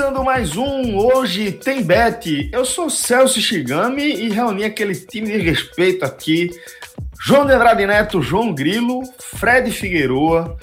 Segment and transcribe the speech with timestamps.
[0.00, 2.48] Começando mais um Hoje Tem Bet.
[2.50, 6.48] Eu sou Celso Shigami e reuni aquele time de respeito aqui.
[7.22, 10.56] João de Andrade Neto, João Grilo, Fred Figueroa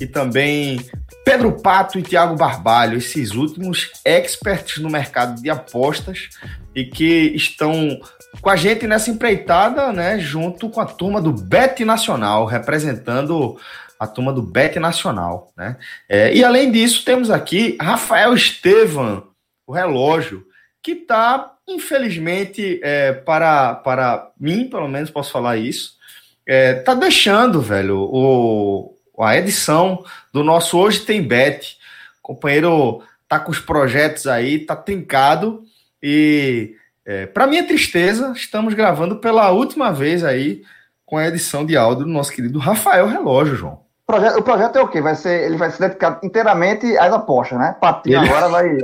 [0.00, 0.80] e também
[1.24, 6.28] Pedro Pato e Tiago Barbalho, esses últimos experts no mercado de apostas
[6.74, 7.96] e que estão
[8.40, 13.56] com a gente nessa empreitada, né, junto com a turma do Bet Nacional, representando
[14.00, 15.76] a turma do Bet Nacional, né?
[16.08, 19.28] É, e além disso, temos aqui Rafael Estevam,
[19.66, 20.46] o relógio,
[20.82, 25.98] que está, infelizmente, é, para, para mim, pelo menos posso falar isso,
[26.46, 31.76] é, tá deixando, velho, o, a edição do nosso Hoje Tem Bet.
[32.20, 35.62] O companheiro tá com os projetos aí, tá trincado
[36.02, 40.62] e é, para minha tristeza, estamos gravando pela última vez aí
[41.04, 43.89] com a edição de áudio do nosso querido Rafael Relógio, João.
[44.10, 45.00] O projeto, o projeto é o quê?
[45.00, 47.76] Vai ser, ele vai se dedicar inteiramente às apostas, né?
[47.80, 48.28] Patinho ele...
[48.28, 48.76] agora vai,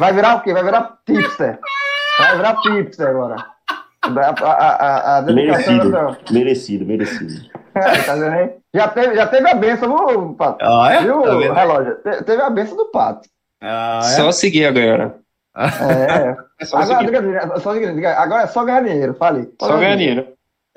[0.00, 0.52] vai virar o quê?
[0.52, 1.60] Vai virar tipster.
[2.18, 3.36] Vai virar tipster agora.
[4.02, 7.54] A, a, a, merecido, merecido, merecido.
[7.76, 8.50] É, tá vendo aí?
[8.72, 10.64] Já teve, já teve a benção, viu, Pato?
[10.64, 11.02] Ah, é?
[11.02, 11.96] Viu, tá relógio?
[12.24, 13.28] Teve a benção do Pato.
[13.60, 14.08] Ah, é?
[14.10, 15.16] Só seguir agora.
[15.56, 16.36] É.
[16.60, 19.52] é só agora, diga, diga, só, diga, agora é só ganhar dinheiro, fale.
[19.60, 20.28] Só, só ganhar dinheiro.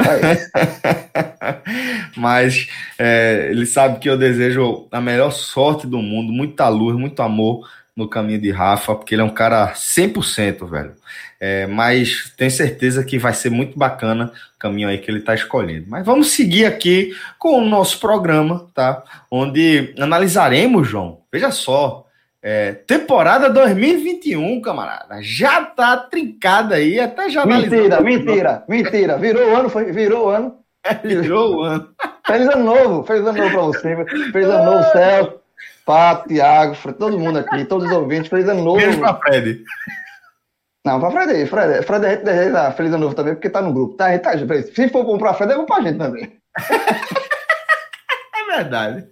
[2.15, 7.21] Mas é, ele sabe que eu desejo a melhor sorte do mundo, muita luz, muito
[7.21, 10.93] amor no caminho de Rafa, porque ele é um cara 100%, velho.
[11.39, 15.33] É, mas tenho certeza que vai ser muito bacana o caminho aí que ele está
[15.33, 15.85] escolhendo.
[15.87, 19.03] Mas vamos seguir aqui com o nosso programa, tá?
[19.29, 22.06] Onde analisaremos, João, veja só,
[22.41, 25.17] é, temporada 2021, camarada.
[25.21, 29.17] Já tá trincada aí, até já Mentira, mentira, mentira.
[29.17, 30.59] Virou o ano, foi, virou o ano.
[31.03, 31.89] virou o ano.
[32.25, 34.05] Feliz ano novo, feliz ano novo pra você.
[34.31, 35.41] Feliz ano novo, Céu,
[35.85, 38.29] Pato, Thiago, todo mundo aqui, todos os ouvintes.
[38.29, 38.77] Feliz ano novo.
[38.77, 39.63] Beijo pra Fred.
[40.85, 41.45] Não, pra Fred aí.
[41.45, 43.95] Fred, Fred a gente deseja feliz ano novo também, porque tá no grupo.
[43.95, 46.39] Tá, tá, se for bom pra Fred, é bom pra gente também.
[48.35, 49.07] é verdade.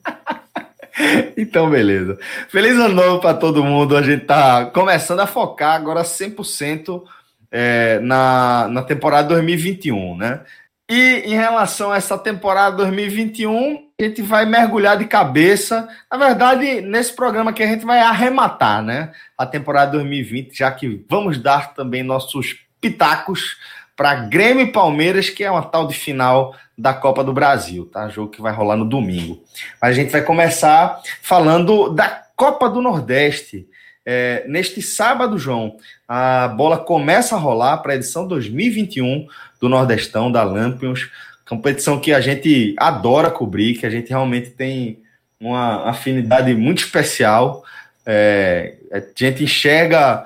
[1.38, 2.18] Então, beleza.
[2.50, 3.98] Feliz ano novo para todo mundo.
[3.98, 7.04] A gente tá começando a focar agora 100%
[7.52, 10.42] é, na, na temporada 2021, né?
[10.90, 15.88] E em relação a essa temporada 2021, a gente vai mergulhar de cabeça.
[16.12, 19.12] Na verdade, nesse programa que a gente vai arrematar, né?
[19.38, 23.58] A temporada 2020, já que vamos dar também nossos pitacos
[23.96, 28.10] para Grêmio e Palmeiras, que é uma tal de final da Copa do Brasil, tá?
[28.10, 29.42] Jogo que vai rolar no domingo.
[29.82, 33.68] Mas a gente vai começar falando da Copa do Nordeste.
[34.06, 39.28] É, neste sábado, João, a bola começa a rolar para a edição 2021
[39.60, 41.10] do Nordestão, da Lampions,
[41.48, 45.00] competição que a gente adora cobrir, que a gente realmente tem
[45.40, 47.64] uma afinidade muito especial.
[48.06, 50.26] É, a gente enxerga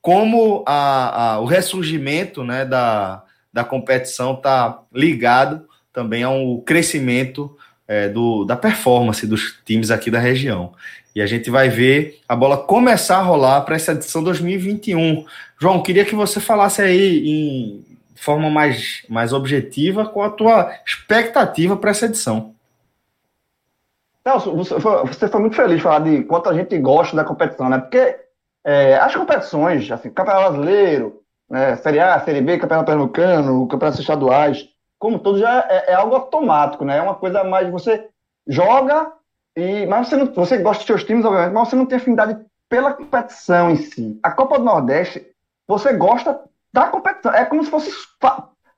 [0.00, 3.22] como a, a, o ressurgimento né, da,
[3.52, 10.18] da competição está ligado também ao crescimento é, do, da performance dos times aqui da
[10.18, 10.72] região.
[11.14, 15.24] E a gente vai ver a bola começar a rolar para essa edição 2021.
[15.60, 21.76] João, queria que você falasse aí em forma mais, mais objetiva com a tua expectativa
[21.76, 22.54] para essa edição.
[24.80, 27.78] Foi, você foi muito feliz de falar de quanto a gente gosta da competição, né?
[27.78, 28.16] Porque
[28.68, 34.68] é, as competições, assim, Campeonato Brasileiro, né, Série A, Série B, Campeonato Pernambucano, Campeonatos Estaduais,
[34.98, 36.98] como todos, já é, é, algo automático, né?
[36.98, 38.10] É uma coisa mais você
[38.46, 39.10] joga
[39.56, 42.38] e mas você não, você gosta dos seus times, obviamente, mas você não tem afinidade
[42.68, 44.20] pela competição em si.
[44.22, 45.26] A Copa do Nordeste,
[45.66, 46.38] você gosta
[46.70, 47.32] da competição.
[47.32, 47.90] É como se fosse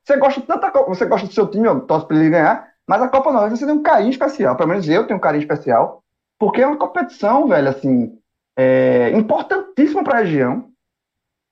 [0.05, 3.31] você gosta tanta você gosta do seu time, torce para ele ganhar, mas a Copa
[3.31, 4.55] do Nordeste você tem um carinho especial.
[4.55, 6.05] Pelo menos eu tenho um carinho especial,
[6.39, 8.20] porque é uma competição, velho, assim,
[8.61, 10.71] é, importantíssima para a região.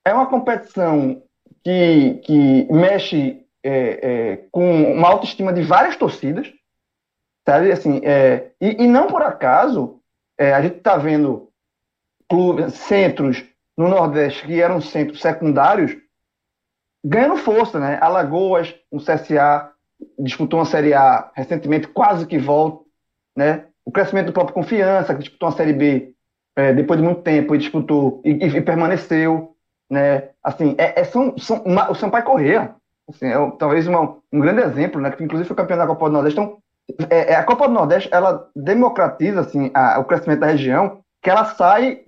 [0.05, 1.23] É uma competição
[1.65, 6.53] que, que mexe é, é, com uma autoestima de várias torcidas,
[7.47, 7.73] sabe?
[7.73, 10.03] Assim, é, e, e, não por acaso
[10.39, 11.51] é, a gente está vendo
[12.29, 13.43] clubes, centros
[13.77, 15.97] no Nordeste que eram centros secundários
[17.03, 17.99] ganhando força, né?
[18.03, 19.73] Alagoas, o CSA
[20.19, 22.85] disputou uma Série A recentemente, quase que volta,
[23.35, 23.67] né?
[23.83, 26.15] O crescimento do próprio Confiança, que disputou uma Série B
[26.59, 29.55] é, depois de muito tempo e disputou e, e, permaneceu,
[29.89, 30.31] né?
[30.43, 32.75] Assim, é, é são, são o Sampaio Corrêa,
[33.09, 35.09] assim, é talvez uma, um grande exemplo, né?
[35.13, 36.41] Que inclusive foi campeão da Copa do Nordeste.
[36.41, 36.59] Então,
[37.09, 41.31] é, é, a Copa do Nordeste ela democratiza assim a, o crescimento da região, que
[41.31, 42.03] ela sai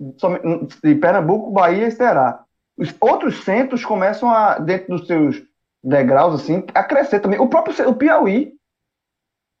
[0.83, 2.43] de Pernambuco, Bahia e Ceará.
[2.77, 5.41] Os outros centros começam a dentro dos seus
[5.81, 7.39] degraus assim a crescer também.
[7.39, 8.51] O próprio o Piauí,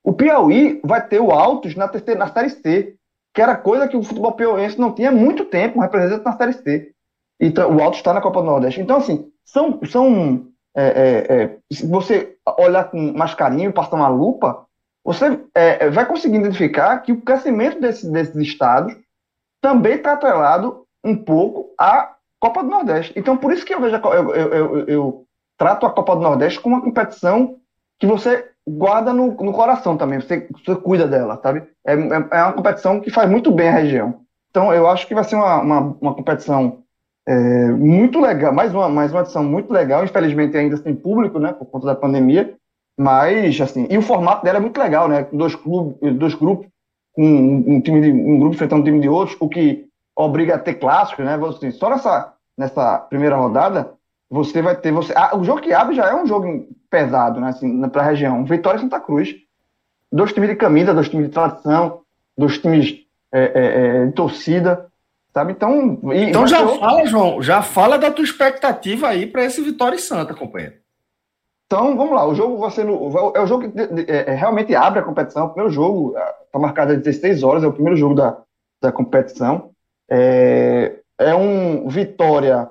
[0.03, 2.97] o Piauí vai ter o Altos na terceira na série C,
[3.33, 6.91] que era coisa que o futebol piauiense não tinha muito tempo representante na série C.
[7.39, 8.81] Então, o Altos está na Copa do Nordeste.
[8.81, 14.07] Então assim são são é, é, é, se você olhar com mais carinho, passar uma
[14.07, 14.65] lupa,
[15.03, 18.95] você é, vai conseguir identificar que o crescimento desse, desses estados
[19.61, 23.13] também está atrelado um pouco à Copa do Nordeste.
[23.15, 25.25] Então, por isso que eu vejo a, eu, eu, eu, eu,
[25.57, 27.57] trato a Copa do Nordeste como uma competição
[27.99, 31.63] que você guarda no, no coração também, você, você cuida dela, sabe?
[31.85, 34.21] É, é, é, uma competição que faz muito bem a região.
[34.49, 36.79] Então, eu acho que vai ser uma, uma, uma competição
[37.27, 41.53] é, muito legal, mais uma, mais uma edição muito legal, infelizmente ainda sem público, né,
[41.53, 42.55] por conta da pandemia,
[42.97, 45.25] mas, assim, e o formato dela é muito legal, né?
[45.31, 46.67] Dois, clubes, dois grupos,
[47.17, 50.59] um, um, time de, um grupo enfrentando um time de outros, o que obriga a
[50.59, 51.37] ter clássicos, né?
[51.37, 53.93] Você, só nessa, nessa primeira rodada,
[54.31, 54.93] você vai ter.
[54.93, 57.49] Você, ah, o jogo que abre já é um jogo pesado, né?
[57.49, 58.45] Assim, para a região.
[58.45, 59.35] Vitória e Santa Cruz.
[60.09, 61.99] Dois times de camisa, dois times de tradição,
[62.37, 64.87] dois times é, é, é, de torcida.
[65.33, 65.51] Sabe?
[65.51, 69.97] Então, e, então já fala, João, já fala da tua expectativa aí para esse Vitória
[69.97, 70.75] e Santa, companheiro.
[71.65, 72.25] Então, vamos lá.
[72.25, 72.93] O jogo vai ser no,
[73.35, 75.45] é o jogo que é, realmente abre a competição.
[75.45, 78.37] O primeiro jogo está marcado às 16 horas, é o primeiro jogo da,
[78.81, 79.71] da competição.
[80.09, 82.69] É, é um Vitória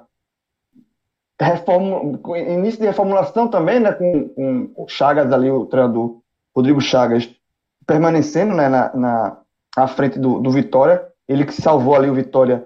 [1.44, 6.18] reform, início de reformulação também, né, com, com o Chagas ali, o treinador
[6.54, 7.28] Rodrigo Chagas,
[7.86, 9.36] permanecendo né, na, na
[9.76, 11.06] à frente do, do Vitória.
[11.28, 12.64] Ele que salvou ali o Vitória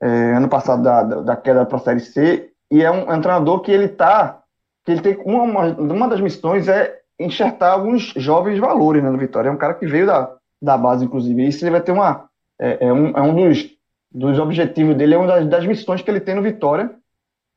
[0.00, 2.50] é, ano passado da, da, da queda para a Série C.
[2.70, 4.42] E é um, é um treinador que ele está
[4.84, 9.18] que ele tem uma, uma, uma das missões é enxertar alguns jovens valores né, no
[9.18, 9.48] Vitória.
[9.48, 11.42] É um cara que veio da, da base, inclusive.
[11.42, 12.28] E isso ele vai ter uma.
[12.60, 13.70] É, é um, é um dos,
[14.10, 16.90] dos objetivos dele, é uma das, das missões que ele tem no Vitória.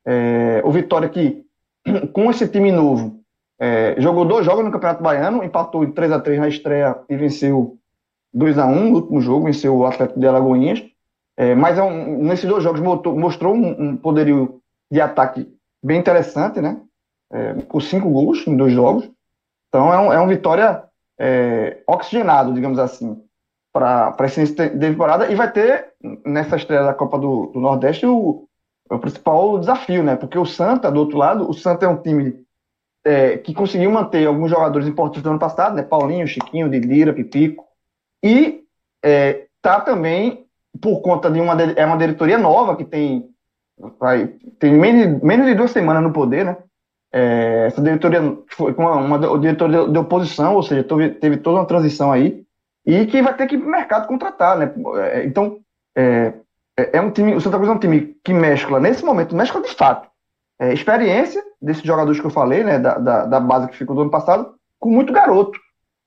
[0.06, 1.44] É, o Vitória que,
[2.12, 3.20] com esse time novo,
[3.58, 7.16] é, jogou dois jogos no Campeonato Baiano, empatou em 3 a 3 na estreia e
[7.16, 7.76] venceu
[8.32, 10.84] 2 a 1 no último jogo, venceu o Atlético de Alagoinhas.
[11.36, 14.60] É, mas é um, nesses dois jogos mostrou, mostrou um, um poderio
[14.90, 15.46] de ataque
[15.82, 16.80] bem interessante, né?
[17.30, 19.08] é, por cinco gols em dois jogos.
[19.68, 20.84] Então é um, é um vitória
[21.18, 23.22] é, oxigenado, digamos assim,
[23.72, 25.30] para esse início de temporada.
[25.30, 25.92] E vai ter,
[26.24, 28.45] nessa estreia da Copa do, do Nordeste, o,
[28.90, 30.16] o, principal desafio, né?
[30.16, 32.44] Porque o Santa, do outro lado, o Santa é um time
[33.04, 35.82] é, que conseguiu manter alguns jogadores importantes do ano passado, né?
[35.82, 37.64] Paulinho, Chiquinho, Didira, Pipico.
[38.22, 38.62] E
[39.02, 40.46] é, tá também
[40.80, 43.30] por conta de uma, é uma diretoria nova que tem
[43.98, 44.28] vai,
[44.58, 46.56] tem menos, menos de duas semanas no poder, né?
[47.12, 51.66] É, essa diretoria foi uma, uma diretoria de oposição, ou seja, teve, teve, toda uma
[51.66, 52.44] transição aí,
[52.84, 54.72] e que vai ter que ir mercado contratar, né?
[54.98, 55.58] É, então,
[55.96, 56.34] é,
[56.78, 59.62] é, é, um time, o Santa Cruz é um time que mescla, nesse momento, mescla
[59.62, 60.08] de fato,
[60.58, 64.02] é, experiência desses jogadores que eu falei, né, da, da, da, base que ficou do
[64.02, 65.58] ano passado, com muito garoto.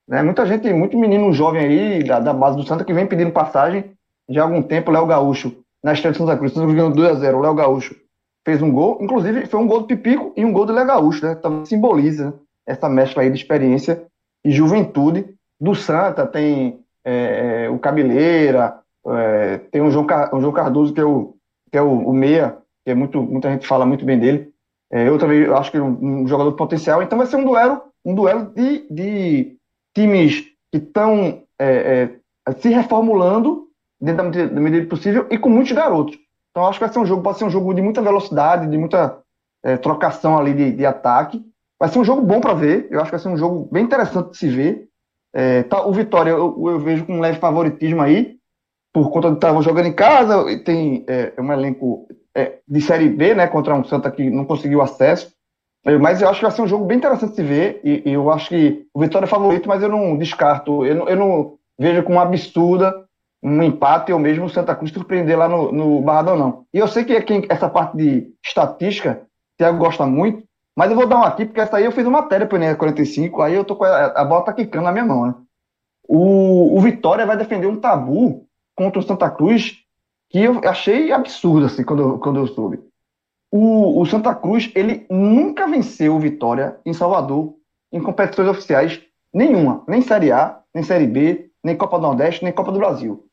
[0.07, 0.21] Né?
[0.23, 3.91] Muita gente, muito menino jovem aí, da, da base do Santa, que vem pedindo passagem
[4.27, 7.35] já há algum tempo, Léo Gaúcho, na estreia de Santa Cruz, Santa Cruz ganhou 2x0,
[7.35, 7.95] o Léo Gaúcho
[8.45, 11.35] fez um gol, inclusive foi um gol do Pipico e um gol do Legaúcho, né?
[11.35, 12.33] Também simboliza
[12.65, 14.03] essa mescla aí de experiência
[14.43, 20.53] e juventude do Santa, tem é, é, o Cabeleira, é, tem o João, o João
[20.53, 21.35] Cardoso, que é o,
[21.71, 24.51] que é o, o meia, que é muito, muita gente fala muito bem dele.
[24.91, 27.43] É, eu também acho que é um, um jogador de potencial, então vai ser um
[27.43, 29.57] duelo, um duelo de, de
[29.93, 32.09] times que estão é,
[32.47, 33.67] é, se reformulando
[33.99, 36.17] dentro da medida possível e com muitos garotos.
[36.51, 38.77] Então acho que vai ser um jogo, pode ser um jogo de muita velocidade, de
[38.77, 39.19] muita
[39.63, 41.43] é, trocação ali de, de, ataque.
[41.79, 42.87] Vai ser um jogo bom para ver.
[42.89, 44.87] Eu acho que vai ser um jogo bem interessante de se ver.
[45.33, 48.38] É, tá, o Vitória eu, eu, vejo com um leve favoritismo aí,
[49.03, 53.09] por conta de estar jogando em casa, e tem é, um elenco é, de Série
[53.09, 55.31] B, né, contra um Santa que não conseguiu acesso.
[55.85, 58.03] É, mas eu acho que vai ser um jogo bem interessante de se ver, e,
[58.05, 61.15] e eu acho que o Vitória é favorito, mas eu não descarto, eu não, eu
[61.15, 62.93] não vejo com uma absurda
[63.41, 66.65] um empate ou mesmo o Santa Cruz surpreender lá no, no Barradão, não.
[66.73, 69.21] E eu sei que quem, essa parte de estatística,
[69.57, 70.43] Thiago gosta muito,
[70.75, 72.77] mas eu vou dar uma aqui, porque essa aí eu fiz uma matéria para o
[72.77, 75.35] 45, aí eu tô com a, a bola tá quicando na minha mão, né?
[76.07, 78.45] O, o Vitória vai defender um tabu
[78.79, 79.83] contra o Santa Cruz
[80.29, 82.79] que eu achei absurdo, assim, quando quando eu soube.
[83.51, 87.55] O, o Santa Cruz, ele nunca venceu Vitória em Salvador
[87.91, 89.01] em competições oficiais
[89.33, 93.25] nenhuma, nem Série A, nem Série B, nem Copa do Nordeste, nem Copa do Brasil.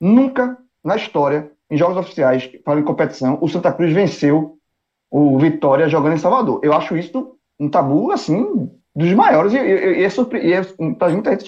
[0.00, 4.56] Nunca na história, em jogos oficiais, para competição, o Santa Cruz venceu
[5.10, 6.60] o Vitória jogando em Salvador.
[6.62, 10.38] Eu acho isso um tabu, assim, dos maiores, e, e, e é, surpre...
[10.46, 10.62] e é
[10.96, 11.44] pra gente,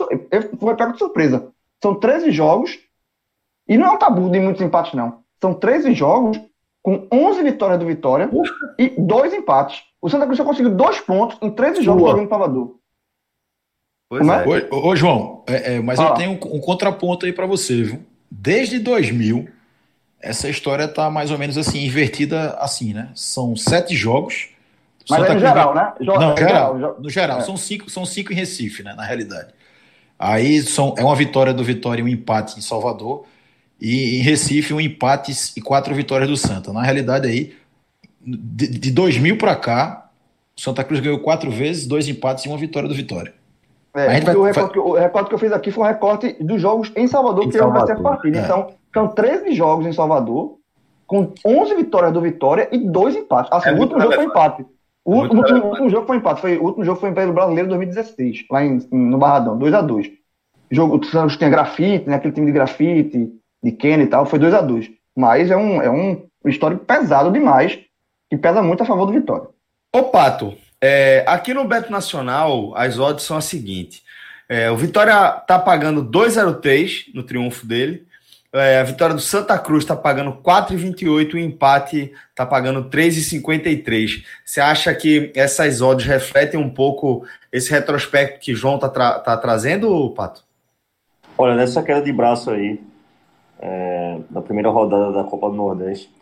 [0.58, 1.50] foi pego de surpresa.
[1.82, 2.87] São 13 jogos,
[3.68, 5.20] e não é um tabu de muitos empates, não.
[5.40, 6.40] São 13 jogos
[6.82, 8.74] com 11 vitórias do Vitória Ufa.
[8.78, 9.82] e dois empates.
[10.00, 12.76] O Santa Cruz só conseguiu dois pontos em 13 jogos jogando em Salvador.
[14.08, 14.32] Pois é?
[14.32, 14.74] é.
[14.74, 18.06] Ô, ô, João, é, é, mas eu tenho um, um, contraponto aí para você, viu?
[18.30, 19.48] Desde 2000,
[20.20, 23.10] essa história tá mais ou menos assim, invertida assim, né?
[23.14, 24.48] São sete jogos.
[25.10, 25.54] Mas Santa é no Cruz...
[25.54, 25.92] geral, né?
[26.00, 27.38] Jo não, geral, geral, no geral.
[27.40, 27.42] É.
[27.42, 28.94] São, cinco, são cinco em Recife, né?
[28.94, 29.52] Na realidade.
[30.18, 33.26] Aí são, é uma vitória do Vitória e um empate em Salvador.
[33.80, 36.72] E em Recife, um empate e quatro vitórias do Santa.
[36.72, 37.54] Na realidade, aí,
[38.20, 40.10] de, de 2000 para cá,
[40.56, 43.32] o Santa Cruz ganhou quatro vezes, dois empates e uma vitória do Vitória.
[43.94, 46.60] É, vai, o, recorte que, o, recorte que, eu fiz aqui foi um recorte dos
[46.60, 47.86] jogos em Salvador, em que Salvador.
[47.86, 48.38] vai ser a partida.
[48.38, 48.44] É.
[48.44, 50.58] Então, são 13 jogos em Salvador,
[51.06, 53.50] com 11 vitórias do Vitória e dois empates.
[53.52, 54.66] Assim, é o último jogo foi empate.
[55.04, 56.40] O, é último, último jogo foi empate.
[56.40, 60.12] Foi, o último jogo foi em Brasileiro 2016, lá em, no Barradão, 2x2.
[60.70, 63.32] Jogo, o Santos tinha grafite, né, aquele time de grafite,
[63.62, 67.30] de Kenny e tal, foi 2 a 2 Mas é um, é um histórico pesado
[67.30, 67.78] demais,
[68.30, 69.48] que pesa muito a favor do Vitória.
[69.94, 74.02] Ô, Pato, é, aqui no Beto Nacional, as odds são as seguintes.
[74.48, 78.06] É, o Vitória tá pagando 2,03 no triunfo dele.
[78.50, 84.24] É, a vitória do Santa Cruz está pagando 4,28 e o empate está pagando 3,53.
[84.42, 89.36] Você acha que essas odds refletem um pouco esse retrospecto que João está tra tá
[89.36, 90.42] trazendo, Pato?
[91.36, 92.80] Olha, nessa queda de braço aí,
[93.60, 96.12] é, na primeira rodada da Copa do Nordeste,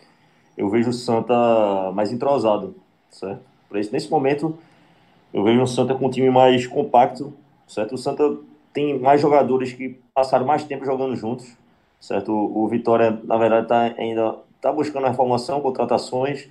[0.57, 1.35] eu vejo o Santa
[1.93, 2.75] mais entrosado,
[3.11, 3.41] certo?
[3.69, 4.57] Por isso, nesse momento,
[5.33, 7.33] eu vejo o Santa com um time mais compacto,
[7.67, 7.95] certo?
[7.95, 8.37] O Santa
[8.73, 11.57] tem mais jogadores que passaram mais tempo jogando juntos,
[12.01, 12.33] certo?
[12.33, 16.49] O, o Vitória, na verdade, está ainda tá buscando a reformação, contratações,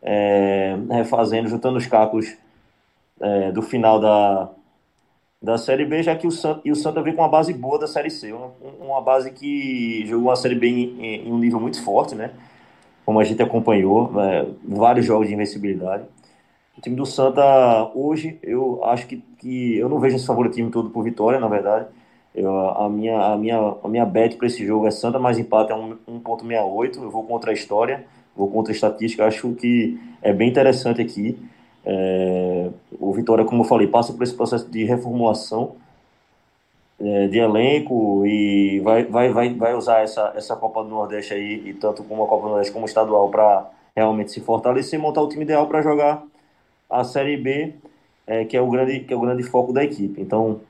[0.00, 2.36] é, refazendo, juntando os cacos
[3.20, 4.50] é, do final da,
[5.42, 7.78] da Série B, já que o Santa, e o Santa vem com uma base boa
[7.78, 11.58] da Série C, uma, uma base que jogou a Série B em, em, um nível
[11.58, 12.30] muito forte, né?
[13.04, 16.04] Como a gente acompanhou, é, vários jogos de invencibilidade.
[16.78, 20.90] O time do Santa, hoje, eu acho que, que eu não vejo esse favoritismo todo
[20.90, 21.86] por vitória, na verdade.
[22.32, 25.72] Eu, a, minha, a, minha, a minha bet para esse jogo é Santa, mais empate
[25.72, 27.02] é 1,68.
[27.02, 29.26] Eu vou contra a história, vou contra a estatística.
[29.26, 31.36] Acho que é bem interessante aqui.
[31.84, 35.76] É, o Vitória, como eu falei, passa por esse processo de reformulação
[37.00, 41.62] é, de elenco e vai, vai, vai, vai usar essa, essa Copa do Nordeste aí,
[41.66, 45.22] e tanto como a Copa do Nordeste como estadual, para realmente se fortalecer e montar
[45.22, 46.22] o time ideal para jogar
[46.88, 47.74] a Série B,
[48.26, 50.20] é, que, é o grande, que é o grande foco da equipe.
[50.20, 50.60] Então,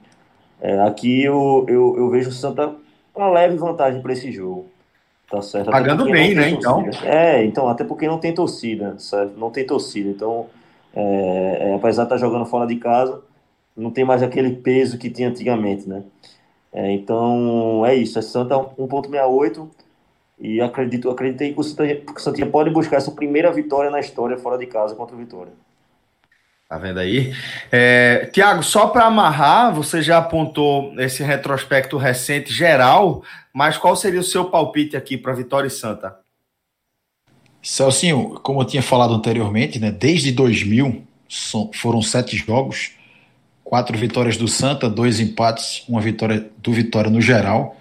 [0.60, 2.74] é, aqui eu, eu, eu vejo o Santa
[3.14, 4.66] uma leve vantagem para esse jogo.
[5.30, 5.70] Tá certo?
[5.70, 6.50] Pagando bem, né?
[6.50, 6.84] Então.
[7.04, 9.38] É, então, até porque não tem torcida, certo?
[9.38, 10.10] Não tem torcida.
[10.10, 10.46] Então,
[10.94, 13.22] é, é, apesar de estar jogando fora de casa,
[13.76, 16.02] não tem mais aquele peso que tinha antigamente, né?
[16.72, 19.68] É, então é isso, é Santa 1.68
[20.38, 24.00] e acredito, acreditei que o, Santa, que o Santinha pode buscar essa primeira vitória na
[24.00, 25.52] história fora de casa contra o Vitória.
[26.68, 27.34] Tá vendo aí?
[27.70, 33.22] É, Tiago, só para amarrar, você já apontou esse retrospecto recente geral,
[33.52, 36.21] mas qual seria o seu palpite aqui para Vitória e Santa?
[37.62, 41.04] Celcinho, como eu tinha falado anteriormente, né, desde 2000
[41.72, 42.90] foram sete jogos,
[43.62, 47.76] quatro vitórias do Santa, dois empates, uma vitória do Vitória no geral.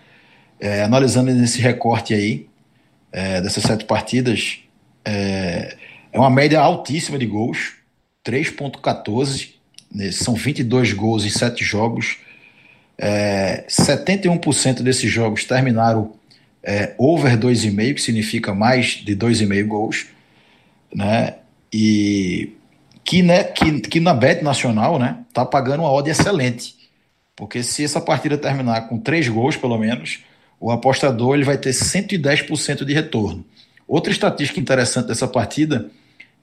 [0.60, 2.48] É, analisando nesse recorte aí,
[3.12, 4.60] é, dessas sete partidas,
[5.04, 5.76] é,
[6.14, 7.74] é, uma média altíssima de gols,
[8.24, 9.56] 3.14,
[9.92, 12.20] né, são 22 gols em sete jogos.
[12.98, 16.14] É, 71% desses jogos terminaram
[16.63, 20.08] é, over 2,5, que significa mais de 2,5 gols,
[20.94, 21.36] né?
[21.74, 22.53] E
[23.03, 26.75] que, né, que, que na Bet Nacional, né, tá pagando uma odd excelente.
[27.36, 30.20] Porque se essa partida terminar com 3 gols, pelo menos,
[30.60, 33.44] o apostador ele vai ter 110% de retorno.
[33.88, 35.89] Outra estatística interessante dessa partida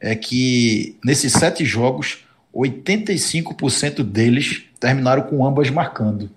[0.00, 6.30] é que nesses sete jogos, 85% deles terminaram com ambas marcando.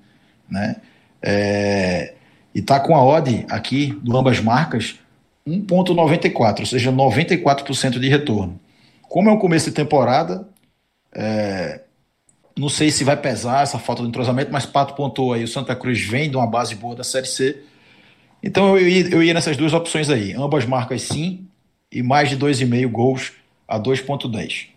[0.49, 0.77] Né?
[1.21, 2.13] É,
[2.53, 4.99] e está com a odd aqui do ambas marcas
[5.47, 8.59] 1,94, ou seja, 94% de retorno.
[9.03, 10.47] Como é um começo de temporada,
[11.13, 11.81] é,
[12.57, 15.75] não sei se vai pesar essa falta de entrosamento, mas Pato pontuou aí, o Santa
[15.75, 17.63] Cruz vem de uma base boa da Série C,
[18.43, 20.33] Então eu ia, eu ia nessas duas opções aí.
[20.33, 21.47] Ambas marcas sim,
[21.91, 23.33] e mais de 2,5 gols
[23.67, 24.67] a 2,10.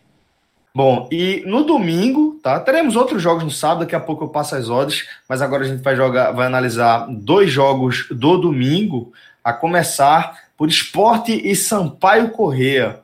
[0.74, 2.60] Bom, e no domingo, tá?
[2.60, 5.66] Teremos outros jogos no sábado, daqui a pouco eu passo as odds, mas agora a
[5.66, 12.30] gente vai jogar, vai analisar dois jogos do domingo, a começar por Esporte e Sampaio
[12.30, 13.00] Correia.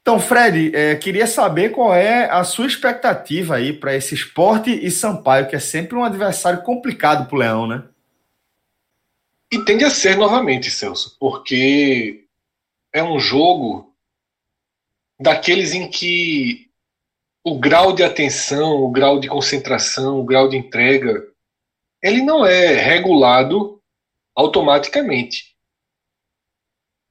[0.00, 4.90] Então, Fred, é, queria saber qual é a sua expectativa aí para esse Esporte e
[4.90, 7.84] Sampaio, que é sempre um adversário complicado para o Leão, né?
[9.52, 12.24] E tende a ser novamente, Celso, porque
[12.90, 13.94] é um jogo
[15.20, 16.67] daqueles em que
[17.44, 21.26] o grau de atenção, o grau de concentração, o grau de entrega,
[22.02, 23.80] ele não é regulado
[24.34, 25.56] automaticamente.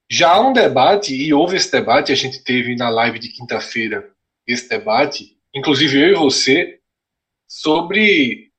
[0.09, 4.09] Já há um debate, e houve esse debate, a gente teve na live de quinta-feira
[4.45, 6.79] esse debate, inclusive eu e você,
[7.45, 8.49] sobre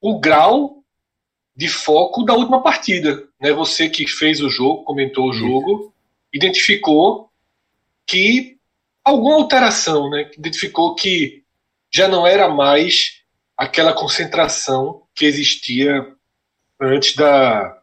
[0.00, 0.84] o grau
[1.56, 3.28] de foco da última partida.
[3.40, 3.52] Né?
[3.52, 5.94] Você que fez o jogo, comentou o jogo,
[6.32, 7.30] identificou
[8.06, 8.53] que
[9.04, 10.30] alguma alteração, né?
[10.36, 11.42] Identificou que
[11.92, 13.22] já não era mais
[13.56, 16.06] aquela concentração que existia
[16.80, 17.80] antes da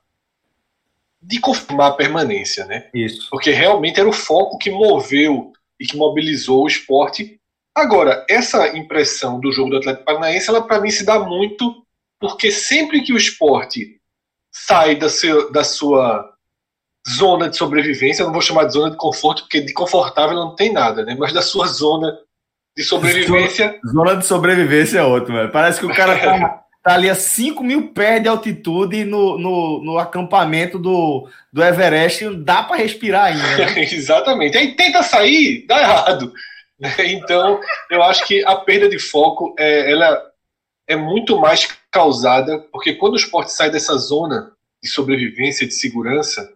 [1.21, 2.89] de confirmar a permanência, né?
[2.93, 3.27] Isso.
[3.29, 7.39] Porque realmente era o foco que moveu e que mobilizou o esporte.
[7.75, 11.85] Agora, essa impressão do jogo do Atlético Paranaense, ela para mim se dá muito
[12.19, 13.99] porque sempre que o esporte
[14.51, 16.30] sai da, seu, da sua
[17.09, 20.55] zona de sobrevivência, eu não vou chamar de zona de conforto, porque de confortável não
[20.55, 21.15] tem nada, né?
[21.17, 22.17] Mas da sua zona
[22.75, 23.79] de sobrevivência.
[23.85, 25.51] Zona de sobrevivência é ótimo, velho.
[25.51, 29.83] Parece que o cara tá, tá, ali a 5 mil pés de altitude no, no,
[29.83, 33.57] no acampamento do, do Everest, não dá para respirar ainda.
[33.57, 33.83] Né?
[33.91, 34.57] Exatamente.
[34.57, 36.33] Aí tenta sair, dá errado.
[36.99, 37.59] Então,
[37.91, 40.31] eu acho que a perda de foco é, ela
[40.87, 46.51] é muito mais causada, porque quando o esporte sai dessa zona de sobrevivência, de segurança,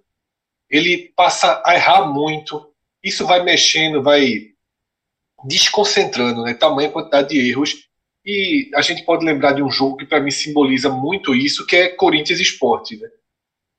[0.70, 2.72] ele passa a errar muito.
[3.04, 4.52] Isso vai mexendo, vai
[5.46, 6.54] desconcentrando, né?
[6.54, 7.88] Tamanha quantidade de erros.
[8.26, 11.76] E a gente pode lembrar de um jogo que para mim simboliza muito isso, que
[11.76, 13.08] é Corinthians Esporte, né?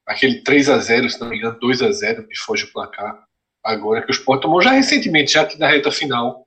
[0.07, 3.27] Aquele 3 a 0 se não me engano, 2 a 0 que foge o placar
[3.63, 6.47] agora, que o Sport tomou já recentemente, já na reta final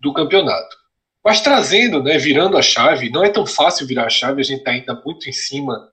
[0.00, 0.76] do campeonato.
[1.24, 4.58] Mas trazendo, né, virando a chave, não é tão fácil virar a chave, a gente
[4.58, 5.88] está ainda muito em cima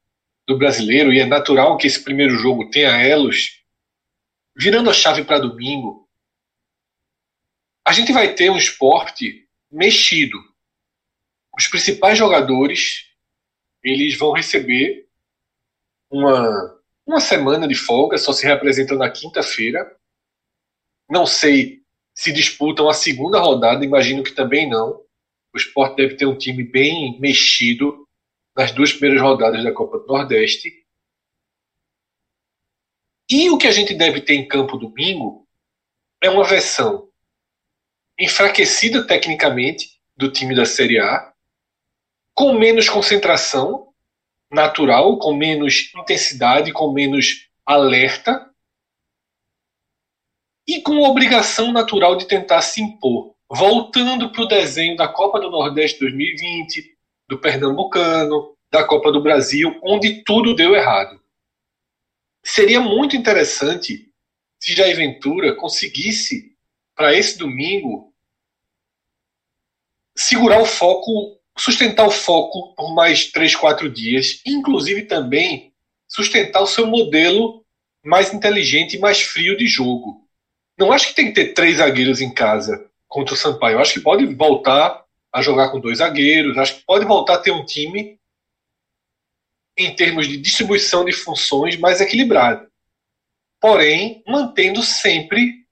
[0.48, 3.64] do brasileiro e é natural que esse primeiro jogo tenha elos.
[4.56, 6.08] Virando a chave para domingo,
[7.86, 10.38] a gente vai ter um esporte mexido.
[11.58, 13.06] Os principais jogadores
[13.84, 15.08] eles vão receber
[16.10, 19.96] uma, uma semana de folga, só se representam na quinta-feira.
[21.10, 25.04] Não sei se disputam a segunda rodada, imagino que também não.
[25.54, 28.05] O esporte deve ter um time bem mexido
[28.56, 30.86] nas duas primeiras rodadas da Copa do Nordeste.
[33.30, 35.48] E o que a gente deve ter em campo domingo
[36.22, 37.10] é uma versão
[38.18, 41.34] enfraquecida tecnicamente do time da Série A,
[42.34, 43.94] com menos concentração
[44.52, 48.50] natural, com menos intensidade, com menos alerta
[50.68, 55.50] e com obrigação natural de tentar se impor, voltando para o desenho da Copa do
[55.50, 56.95] Nordeste 2020,
[57.28, 61.20] do Pernambucano, da Copa do Brasil, onde tudo deu errado.
[62.44, 64.12] Seria muito interessante
[64.60, 66.56] se Jair Ventura conseguisse,
[66.96, 68.14] para esse domingo,
[70.16, 75.74] segurar o foco, sustentar o foco por mais três, quatro dias, inclusive também
[76.08, 77.66] sustentar o seu modelo
[78.04, 80.28] mais inteligente e mais frio de jogo.
[80.78, 83.76] Não acho que tem que ter três zagueiros em casa contra o Sampaio.
[83.76, 85.05] Eu acho que pode voltar
[85.36, 86.58] a jogar com dois zagueiros.
[86.58, 88.18] Acho que pode voltar a ter um time
[89.78, 92.66] em termos de distribuição de funções mais equilibrado.
[93.60, 95.66] Porém, mantendo sempre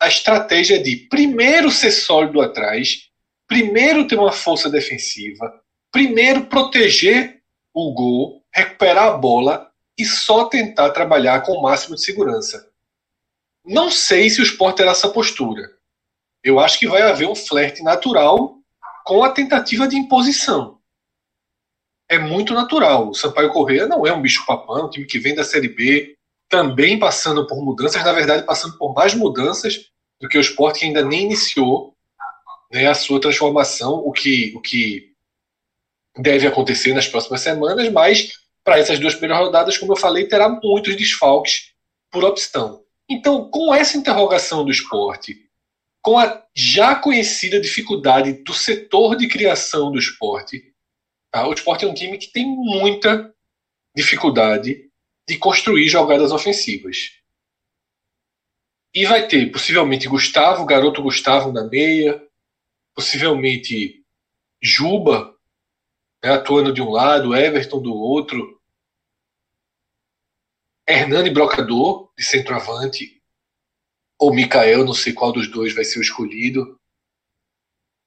[0.00, 3.08] a estratégia de primeiro ser sólido atrás,
[3.46, 7.40] primeiro ter uma força defensiva, primeiro proteger
[7.72, 12.68] o gol, recuperar a bola e só tentar trabalhar com o máximo de segurança.
[13.64, 15.70] Não sei se o Sport terá essa postura.
[16.42, 18.57] Eu acho que vai haver um flerte natural
[19.08, 20.78] com a tentativa de imposição.
[22.10, 23.08] É muito natural.
[23.08, 26.14] O Sampaio Correia não é um bicho-papão, um time que vem da Série B,
[26.46, 29.86] também passando por mudanças, na verdade, passando por mais mudanças
[30.20, 31.94] do que o esporte que ainda nem iniciou
[32.70, 35.14] né, a sua transformação, o que, o que
[36.18, 40.50] deve acontecer nas próximas semanas, mas para essas duas primeiras rodadas, como eu falei, terá
[40.50, 41.72] muitos desfalques
[42.10, 42.82] por opção.
[43.08, 45.47] Então, com essa interrogação do esporte,
[46.02, 50.74] com a já conhecida dificuldade do setor de criação do esporte.
[51.30, 51.46] Tá?
[51.46, 53.34] O esporte é um time que tem muita
[53.94, 54.90] dificuldade
[55.28, 57.12] de construir jogadas ofensivas.
[58.94, 62.22] E vai ter possivelmente Gustavo, garoto Gustavo na meia,
[62.94, 64.04] possivelmente
[64.60, 65.36] Juba
[66.22, 68.60] né, atuando de um lado, Everton do outro,
[70.86, 73.17] Hernani Brocador de centroavante,
[74.18, 76.78] ou Mikael, não sei qual dos dois vai ser o escolhido.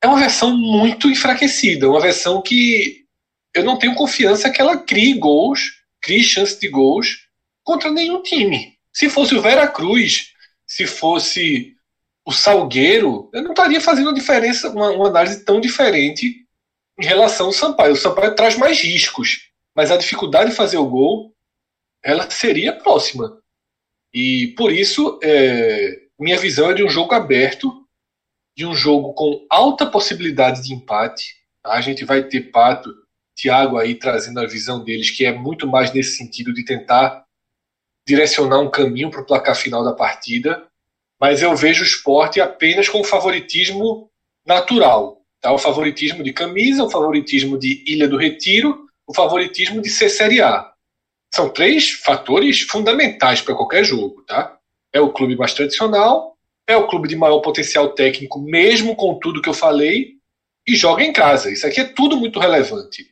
[0.03, 3.05] É uma versão muito enfraquecida, uma versão que
[3.53, 7.27] eu não tenho confiança que ela crie gols, crie chance de gols
[7.63, 8.77] contra nenhum time.
[8.91, 10.33] Se fosse o Vera Cruz,
[10.65, 11.75] se fosse
[12.25, 16.45] o Salgueiro, eu não estaria fazendo uma diferença, uma, uma análise tão diferente
[16.99, 17.93] em relação ao Sampaio.
[17.93, 21.33] O Sampaio traz mais riscos, mas a dificuldade de fazer o gol,
[22.03, 23.41] ela seria próxima.
[24.13, 27.85] E por isso, é, minha visão é de um jogo aberto,
[28.55, 31.35] de um jogo com alta possibilidade de empate.
[31.63, 31.73] Tá?
[31.73, 32.93] A gente vai ter Pato,
[33.35, 37.25] Thiago aí trazendo a visão deles, que é muito mais nesse sentido de tentar
[38.07, 40.67] direcionar um caminho para o placar final da partida.
[41.19, 44.07] Mas eu vejo o esporte apenas com favoritismo
[44.45, 45.23] natural.
[45.39, 45.51] Tá?
[45.51, 50.39] O favoritismo de camisa, o favoritismo de Ilha do Retiro, o favoritismo de ser Série
[50.39, 50.71] A.
[51.33, 54.21] São três fatores fundamentais para qualquer jogo.
[54.23, 54.60] Tá?
[54.93, 59.41] É o clube mais tradicional, é o clube de maior potencial técnico, mesmo com tudo
[59.41, 60.15] que eu falei,
[60.67, 61.51] e joga em casa.
[61.51, 63.09] Isso aqui é tudo muito relevante.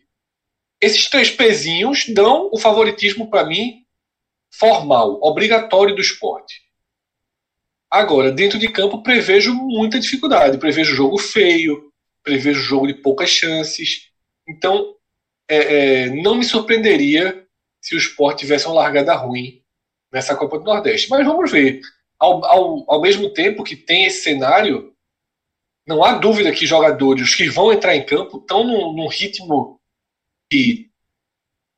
[0.82, 3.84] Esses três pezinhos dão o favoritismo para mim
[4.52, 6.62] formal, obrigatório do esporte.
[7.90, 10.58] Agora, dentro de campo, prevejo muita dificuldade.
[10.58, 11.92] Prevejo jogo feio,
[12.24, 14.10] prevejo jogo de poucas chances.
[14.48, 14.96] Então,
[15.50, 17.46] é, é, não me surpreenderia
[17.82, 19.62] se o esporte tivesse uma largada ruim
[20.12, 21.10] nessa Copa do Nordeste.
[21.10, 21.82] Mas vamos ver.
[22.18, 24.94] Ao, ao, ao mesmo tempo que tem esse cenário,
[25.88, 29.80] não há dúvida que jogadores que vão entrar em campo estão num, num ritmo
[30.52, 30.90] de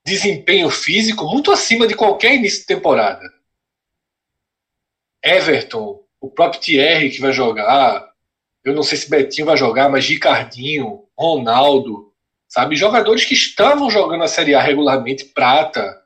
[0.05, 3.23] desempenho físico muito acima de qualquer início de temporada.
[5.23, 8.11] Everton, o próprio Thierry que vai jogar,
[8.63, 12.11] eu não sei se Betinho vai jogar, mas Ricardinho, Ronaldo,
[12.47, 12.75] sabe?
[12.75, 16.00] Jogadores que estavam jogando a Série A regularmente, Prata.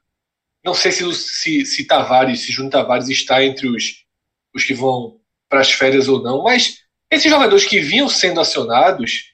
[0.66, 4.04] Não sei se, se, se Tavares, se Júnior Tavares está entre os,
[4.52, 9.32] os que vão para as férias ou não, mas esses jogadores que vinham sendo acionados,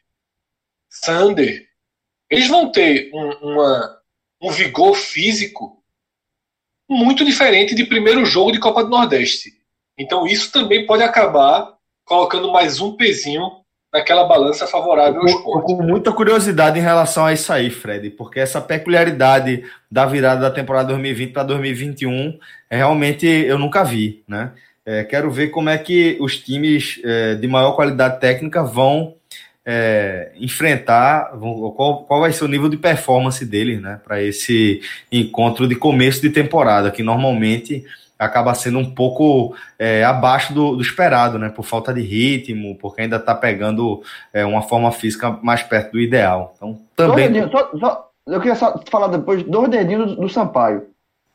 [0.89, 1.70] Sander,
[2.30, 4.02] eles vão ter um, uma,
[4.41, 5.82] um vigor físico
[6.89, 9.54] muito diferente de primeiro jogo de Copa do Nordeste.
[9.98, 13.61] Então isso também pode acabar colocando mais um pezinho
[13.91, 15.65] naquela balança favorável ao esporte.
[15.75, 20.51] Com muita curiosidade em relação a isso aí, Fred, porque essa peculiaridade da virada da
[20.51, 24.51] temporada 2020 para 2021 é, realmente eu nunca vi, né?
[24.84, 29.15] É, quero ver como é que os times é, de maior qualidade técnica vão
[29.65, 31.38] é, enfrentar,
[31.75, 36.19] qual, qual vai ser o nível de performance deles, né, para esse encontro de começo
[36.21, 37.86] de temporada, que normalmente
[38.22, 41.50] acaba sendo um pouco é, abaixo do, do, esperado, né?
[41.50, 46.00] Por falta de ritmo, porque ainda está pegando é, uma forma física mais perto do
[46.00, 46.54] ideal.
[46.56, 47.50] Então, também.
[47.50, 50.88] Só, só, eu queria só falar depois dois dedinhos do, do Sampaio.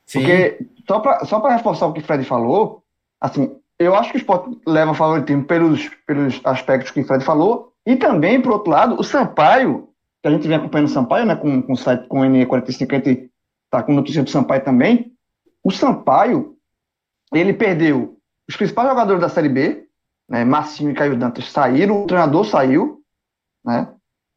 [0.06, 0.20] Sim.
[0.20, 2.82] Porque, só para só reforçar o que o Fred falou,
[3.20, 7.72] assim, eu acho que o Sport leva favoritismo pelos, pelos aspectos que o Fred falou,
[7.84, 9.88] e também, por outro lado, o Sampaio,
[10.22, 12.92] que a gente vem acompanhando o Sampaio, né, com, com o site com o NE45,
[12.92, 13.30] a gente
[13.70, 15.12] tá com notícia do Sampaio também.
[15.64, 16.55] O Sampaio,
[17.32, 18.16] ele perdeu
[18.48, 19.88] os principais jogadores da Série B,
[20.28, 23.00] né, Massinho e Caio Dantas saíram, o treinador saiu,
[23.64, 23.88] né,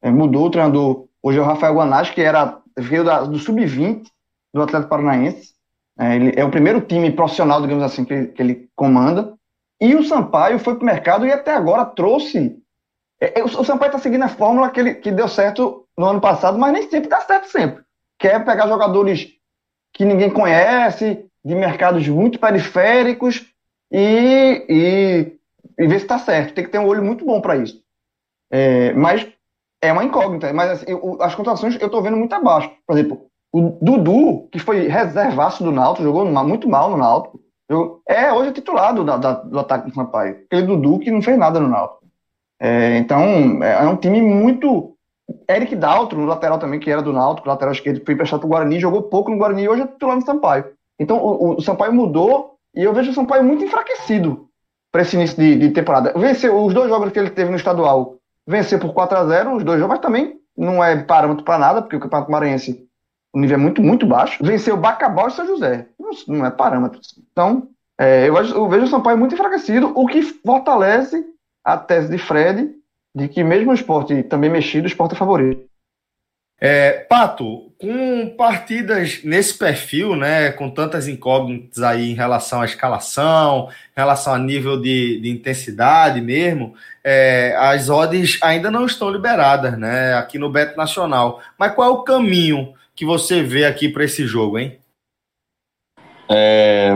[0.02, 4.08] é, mudou o treinador, hoje é o Rafael Guanás, que era, veio da, do Sub-20
[4.54, 5.54] do Atlético Paranaense,
[6.00, 9.34] é, ele é o primeiro time profissional, digamos assim, que, que ele comanda,
[9.80, 12.58] e o Sampaio foi para o mercado e até agora trouxe.
[13.20, 16.06] É, é o, o Sampaio está seguindo a fórmula que, ele, que deu certo no
[16.06, 17.84] ano passado, mas nem sempre dá certo sempre.
[18.18, 19.30] Quer pegar jogadores
[19.94, 23.46] que ninguém conhece, de mercados muito periféricos
[23.92, 25.38] e, e,
[25.78, 26.54] e ver se está certo.
[26.54, 27.82] Tem que ter um olho muito bom para isso.
[28.52, 29.28] É, mas
[29.82, 30.52] é uma incógnita.
[30.54, 32.72] Mas assim, eu, as contratações eu estou vendo muito abaixo.
[32.86, 37.40] Por exemplo, o Dudu, que foi reservaço do Náutico, jogou muito mal no Náutico.
[38.08, 40.44] é hoje titulado da, da, do ataque do Sampaio.
[40.46, 42.00] Aquele Dudu que não fez nada no Náutico.
[42.60, 44.96] É, então, é, é, um time muito.
[45.48, 48.50] Eric Daltro, no lateral também, que era do Náutico, lateral esquerdo, foi emprestado para o
[48.50, 50.66] Guarani, jogou pouco no Guarani e hoje é titular no Sampaio.
[51.00, 54.48] Então o, o Sampaio mudou e eu vejo o Sampaio muito enfraquecido
[54.92, 56.14] para esse início de, de, temporada.
[56.16, 59.64] Venceu os dois jogos que ele teve no estadual, venceu por 4 a 0 os
[59.64, 62.90] dois jogos, mas também não é parâmetro para nada, porque o Campeonato Maranhense
[63.34, 64.44] o nível é muito, muito baixo.
[64.44, 65.88] Venceu Bacabal e São José.
[66.00, 67.00] Não, não é parâmetro.
[67.32, 71.24] Então, é, eu, eu, vejo o Sampaio muito enfraquecido, o que fortalece
[71.64, 72.74] a tese de Fred
[73.16, 75.69] de que mesmo o esporte também mexido, o esporte é favorito.
[76.62, 83.70] É, Pato, com partidas nesse perfil, né, com tantas incógnitas aí em relação à escalação,
[83.70, 89.78] em relação a nível de, de intensidade mesmo, é, as odds ainda não estão liberadas,
[89.80, 91.42] né, aqui no Beto Nacional.
[91.58, 94.78] Mas qual é o caminho que você vê aqui para esse jogo, hein?
[96.30, 96.92] É,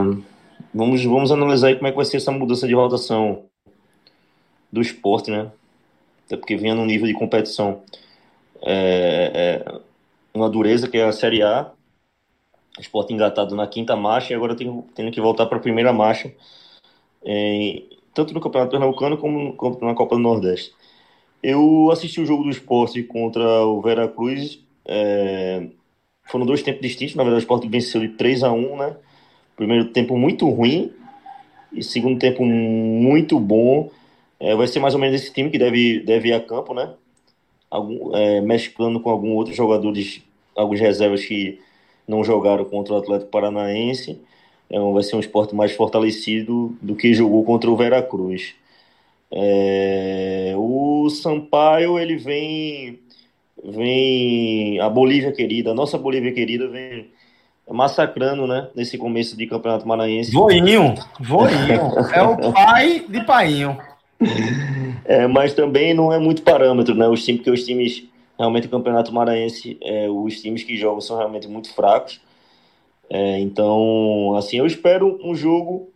[0.73, 3.45] vamos, vamos analisar aí como é que vai ser essa mudança de rotação
[4.69, 5.49] do esporte, né?
[6.25, 7.83] Até porque vinha num nível de competição
[8.65, 9.79] é, é,
[10.33, 11.71] uma dureza, que é a Série A.
[12.79, 16.33] Esporte engatado na quinta marcha e agora tem, tendo que voltar para a primeira marcha,
[17.23, 17.83] é,
[18.15, 20.73] tanto no Campeonato Pernambucano como, como na Copa do Nordeste.
[21.41, 24.59] Eu assisti o jogo do esporte contra o Veracruz.
[24.85, 25.67] É,
[26.23, 27.15] foram dois tempos distintos.
[27.15, 28.95] Na verdade, o esporte venceu de 3 a 1 né?
[29.55, 30.91] Primeiro tempo muito ruim
[31.71, 33.91] e segundo tempo muito bom.
[34.39, 36.93] É, vai ser mais ou menos esse time que deve, deve ir a campo, né?
[37.73, 40.21] Algum, é, mesclando com alguns outros jogadores,
[40.55, 41.59] alguns reservas que
[42.07, 44.21] não jogaram contra o Atlético Paranaense.
[44.69, 48.53] É, vai ser um esporte mais fortalecido do que jogou contra o Veracruz.
[49.31, 52.99] É, o Sampaio, ele vem,
[53.63, 57.07] vem, a Bolívia querida, a nossa Bolívia querida vem
[57.71, 60.31] massacrando, né, nesse começo de Campeonato Maranhense.
[60.31, 61.73] Voinho, voinho,
[62.13, 63.77] é o pai de Painho.
[65.05, 67.07] É, mas também não é muito parâmetro, né?
[67.07, 68.05] Os times, porque os times,
[68.37, 72.21] realmente, o Campeonato Maranhense, é, os times que jogam são realmente muito fracos.
[73.09, 75.91] É, então, assim, eu espero um jogo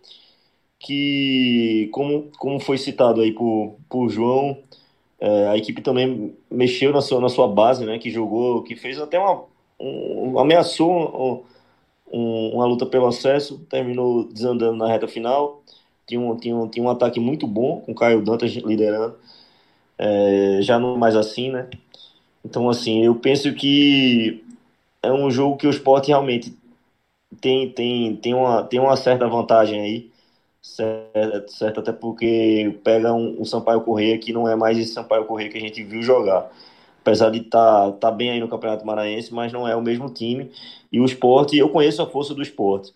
[0.79, 4.57] que, como, como foi citado aí por, por João,
[5.19, 7.97] é, a equipe também mexeu na sua, na sua base, né?
[7.99, 9.45] Que jogou, que fez até uma.
[9.79, 11.45] Um, ameaçou
[12.11, 15.61] um, um, uma luta pelo acesso, terminou desandando na reta final
[16.07, 19.15] tinha um, tinha um, tinha um ataque muito bom, com o Caio Dantas liderando.
[19.97, 21.69] É, já não mais assim, né?
[22.45, 24.43] Então, assim, eu penso que
[25.03, 26.55] é um jogo que o esporte realmente
[27.41, 30.11] tem, tem, tem, uma, tem uma certa vantagem aí,
[30.61, 35.25] certo, certo até porque pega um, um Sampaio Correia que não é mais esse Sampaio
[35.25, 36.49] Correia que a gente viu jogar.
[37.01, 40.09] Apesar de estar tá, tá bem aí no Campeonato Maranhense, mas não é o mesmo
[40.09, 40.51] time.
[40.91, 42.93] E o esporte, eu conheço a força do esporte.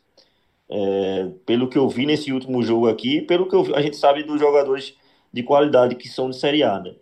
[0.73, 4.23] É, pelo que eu vi nesse último jogo aqui, pelo que eu, a gente sabe
[4.23, 4.95] dos jogadores
[5.31, 6.79] de qualidade que são de Série A.
[6.79, 6.93] Né?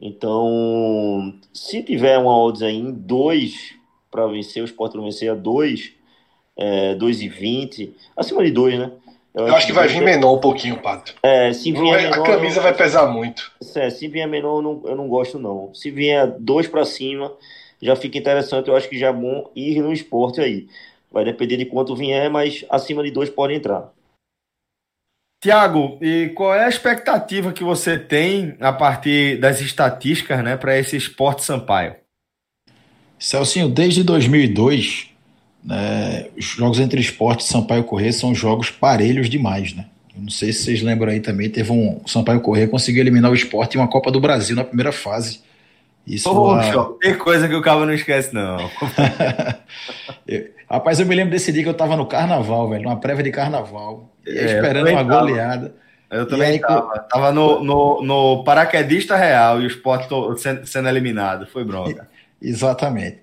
[0.00, 3.74] Então, se tiver uma odds aí em 2
[4.10, 5.92] para vencer, o Sport vencer a 2,
[6.56, 8.92] é, 2,20, acima de 2, né?
[9.34, 11.14] Eu, eu acho que vai vir menor um pouquinho, Pato.
[11.22, 13.52] É, se vier menor, a camisa vai pesar muito.
[13.76, 15.72] É, se vier menor, eu não, eu não gosto, não.
[15.74, 17.32] Se vier 2 para cima,
[17.80, 18.68] já fica interessante.
[18.68, 20.66] Eu acho que já é bom ir no esporte aí.
[21.10, 23.92] Vai depender de quanto vier, mas acima de dois pode entrar.
[25.40, 30.76] Tiago, e qual é a expectativa que você tem a partir das estatísticas né, para
[30.76, 31.94] esse esporte Sampaio?
[33.18, 35.10] Celcinho, desde 2002,
[35.62, 39.74] né, os jogos entre esporte e Sampaio Corrêa são jogos parelhos demais.
[39.74, 39.86] Né?
[40.16, 43.30] Eu não sei se vocês lembram aí também, teve um o Sampaio Corrêa conseguiu eliminar
[43.30, 45.40] o esporte em uma Copa do Brasil na primeira fase.
[46.08, 46.84] Isso Poxa, a...
[47.00, 48.56] tem coisa que o cabo não esquece, não.
[50.70, 53.30] Rapaz, eu me lembro desse dia que eu tava no carnaval, velho, numa prévia de
[53.30, 55.20] carnaval, é, esperando uma tava.
[55.20, 55.74] goleada.
[56.10, 57.30] Eu também aí, tava.
[57.30, 60.08] No, no, no paraquedista real e o esporte
[60.40, 61.46] sendo, sendo eliminado.
[61.46, 62.08] Foi bronca.
[62.40, 63.18] Exatamente.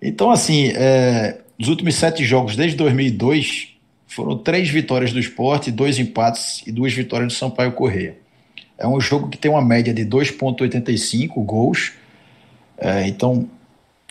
[0.00, 3.74] Então, assim, é, os últimos sete jogos desde 2002
[4.06, 8.16] foram três vitórias do esporte, dois empates e duas vitórias do Sampaio Correia.
[8.78, 11.92] É um jogo que tem uma média de 2,85 gols
[12.82, 13.48] é, então,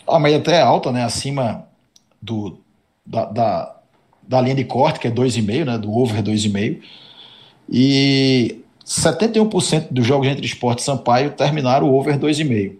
[0.08, 1.04] a média até é alta, né?
[1.04, 1.66] Acima
[2.22, 2.58] do,
[3.04, 3.76] da, da,
[4.22, 5.76] da linha de corte, que é 2,5, né?
[5.76, 6.80] Do over 2,5.
[7.68, 12.76] E 71% dos jogos entre esporte e Sampaio terminaram over 2,5.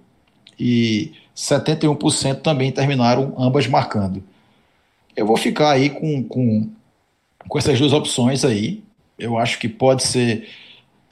[0.59, 4.25] E 71% também terminaram ambas marcando.
[5.15, 6.71] Eu vou ficar aí com, com,
[7.47, 8.83] com essas duas opções aí.
[9.19, 10.49] Eu acho que pode ser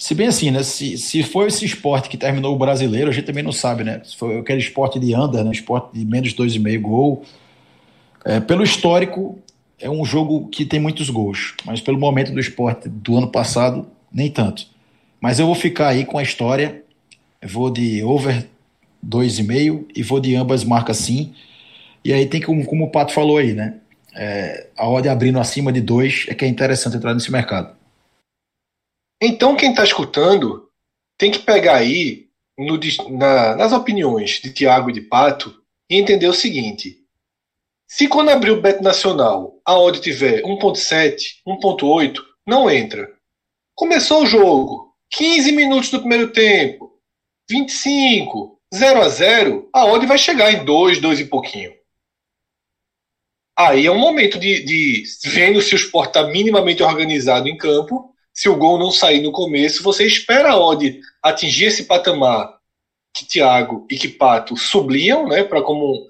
[0.01, 0.63] se bem assim, né?
[0.63, 4.01] Se, se foi esse esporte que terminou o brasileiro, a gente também não sabe, né?
[4.03, 5.51] Se foi aquele esporte de under, né?
[5.53, 7.23] Esporte de menos 2,5 gol.
[8.25, 9.39] É, pelo histórico,
[9.79, 13.87] é um jogo que tem muitos gols, mas pelo momento do esporte do ano passado,
[14.11, 14.67] nem tanto.
[15.21, 16.83] Mas eu vou ficar aí com a história.
[17.47, 18.49] vou de over
[19.07, 21.35] 2,5 e vou de ambas marcas sim.
[22.03, 23.75] E aí tem como, como o Pato falou aí, né?
[24.17, 27.79] É, a ordem abrindo acima de 2 é que é interessante entrar nesse mercado.
[29.21, 30.71] Então, quem está escutando
[31.19, 32.79] tem que pegar aí no,
[33.11, 37.05] na, nas opiniões de Tiago e de Pato e entender o seguinte:
[37.87, 43.13] se quando abrir o Bet Nacional a odd tiver 1.7, 1.8, não entra.
[43.75, 46.99] Começou o jogo, 15 minutos do primeiro tempo,
[47.49, 51.75] 25, 0 a 0 a odd vai chegar em 2, 2 e pouquinho.
[53.59, 58.15] Aí é um momento de, de vendo se o esporte está minimamente organizado em campo,
[58.41, 62.59] se o gol não sair no começo, você espera a odd atingir esse patamar
[63.13, 66.09] que Thiago e que Pato subliam, né, para como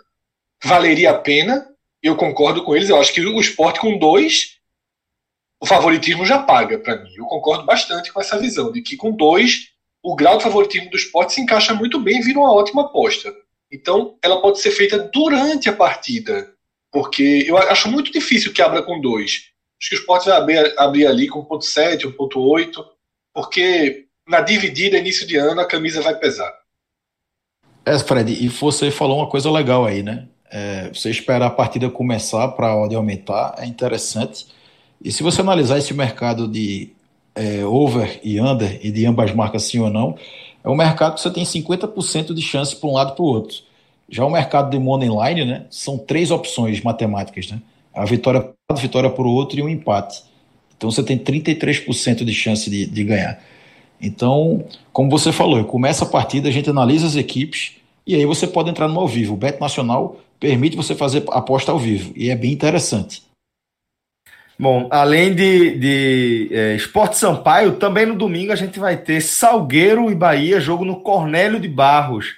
[0.62, 1.66] valeria a pena.
[2.00, 2.88] Eu concordo com eles.
[2.88, 4.58] Eu acho que o esporte com dois,
[5.60, 7.10] o favoritismo já paga para mim.
[7.16, 10.96] Eu concordo bastante com essa visão de que com dois, o grau de favoritismo do
[10.96, 13.34] esporte se encaixa muito bem e vira uma ótima aposta.
[13.72, 16.54] Então, ela pode ser feita durante a partida,
[16.92, 19.49] porque eu acho muito difícil que abra com dois.
[19.80, 22.84] Acho que o esporte vai abrir, abrir ali com 1.7, 1.8,
[23.32, 26.52] porque na dividida, início de ano, a camisa vai pesar.
[27.84, 30.28] É, Fred, e você falou uma coisa legal aí, né?
[30.50, 34.48] É, você esperar a partida começar para a ordem aumentar é interessante.
[35.02, 36.92] E se você analisar esse mercado de
[37.34, 40.16] é, over e under, e de ambas marcas sim ou não,
[40.62, 43.56] é um mercado que você tem 50% de chance para um lado para o outro.
[44.08, 47.62] Já o mercado de money line, né, são três opções matemáticas, né?
[47.94, 50.22] A vitória a vitória por outro e um empate.
[50.76, 53.42] Então você tem 33% de chance de, de ganhar.
[54.00, 57.76] Então, como você falou, começa a partida, a gente analisa as equipes
[58.06, 59.34] e aí você pode entrar no ao vivo.
[59.34, 63.22] O Bet Nacional permite você fazer aposta ao vivo e é bem interessante.
[64.58, 70.10] Bom, além de, de é, Esporte Sampaio, também no domingo a gente vai ter Salgueiro
[70.10, 72.36] e Bahia, jogo no Cornélio de Barros.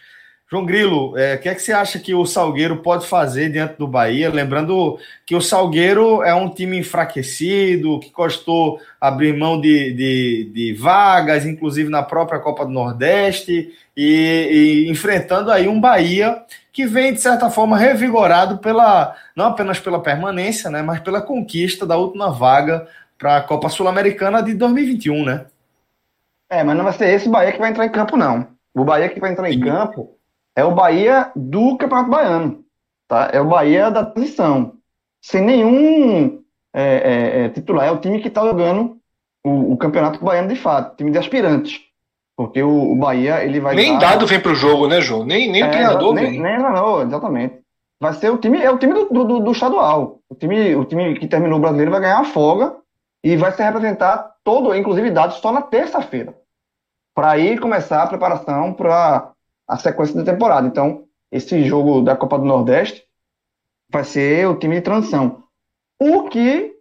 [0.53, 3.79] João Grilo, é, o que é que você acha que o Salgueiro pode fazer diante
[3.79, 4.29] do Bahia?
[4.29, 10.75] Lembrando que o Salgueiro é um time enfraquecido, que custou abrir mão de, de, de
[10.75, 17.15] vagas, inclusive na própria Copa do Nordeste, e, e, enfrentando aí um Bahia que vem,
[17.15, 22.31] de certa forma, revigorado pela não apenas pela permanência, né, mas pela conquista da última
[22.31, 22.87] vaga
[23.19, 25.47] para a Copa Sul-Americana de 2021, né?
[26.51, 28.49] É, mas não vai ser esse Bahia que vai entrar em campo, não.
[28.75, 30.19] O Bahia que vai entrar em campo
[30.57, 32.65] é o Bahia do Campeonato Baiano.
[33.09, 33.31] Tá?
[33.33, 34.75] É o Bahia da transição.
[35.21, 36.43] Sem nenhum
[36.75, 37.87] é, é, é, titular.
[37.87, 38.97] É o time que está jogando
[39.45, 40.97] o, o, Campeonato Baiano de fato.
[40.97, 41.81] Time de aspirantes.
[42.37, 43.75] Porque o, o Bahia ele vai.
[43.75, 44.13] Nem dar...
[44.13, 45.25] dado vem para o jogo, né, João?
[45.25, 46.41] Nem, nem o é, treinador nem, vem.
[46.41, 47.61] Nem não, exatamente.
[48.01, 50.19] Vai ser o time, é o time do, do, do estadual.
[50.29, 52.75] O time, o time que terminou o brasileiro vai ganhar a folga
[53.23, 56.35] e vai se representar todo, inclusive dados, só na terça-feira.
[57.15, 59.32] Para aí começar a preparação para
[59.73, 60.67] a sequência da temporada.
[60.67, 63.05] Então, esse jogo da Copa do Nordeste
[63.91, 65.45] vai ser o time de transição.
[65.99, 66.75] O que,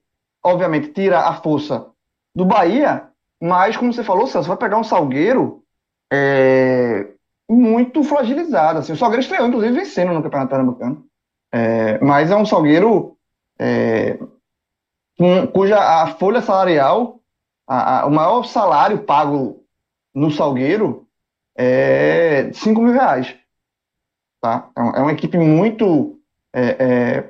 [0.44, 1.88] obviamente, tira a força
[2.36, 3.08] do Bahia,
[3.42, 5.64] mas, como você falou, Celso, vai pegar um Salgueiro
[6.12, 7.08] é,
[7.50, 8.80] muito fragilizado.
[8.80, 8.92] Assim.
[8.92, 11.06] O Salgueiro estreou, inclusive, vencendo no Campeonato Pernambucano.
[11.54, 13.18] É, mas é um Salgueiro
[13.58, 14.20] é,
[15.54, 17.20] cuja a folha salarial,
[17.68, 19.64] a, a, o maior salário pago
[20.14, 21.08] no Salgueiro
[21.58, 23.36] é 5 mil reais.
[24.42, 24.70] Tá?
[24.78, 26.20] É, é uma equipe muito.
[26.54, 27.24] É,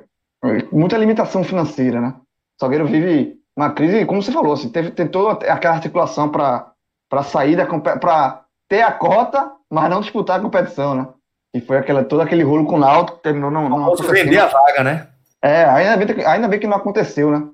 [0.44, 2.14] é, muita limitação financeira, né?
[2.18, 7.54] O Salgueiro vive uma crise, como você falou, assim, teve, tentou aquela articulação para sair
[7.54, 11.08] da para ter a cota, mas não disputar a competição, né?
[11.54, 14.46] E foi aquela, todo aquele rolo com o Náutico que terminou não, não vender a
[14.46, 15.08] vaga, né?
[15.42, 17.46] É, ainda bem, ainda bem que não aconteceu, né?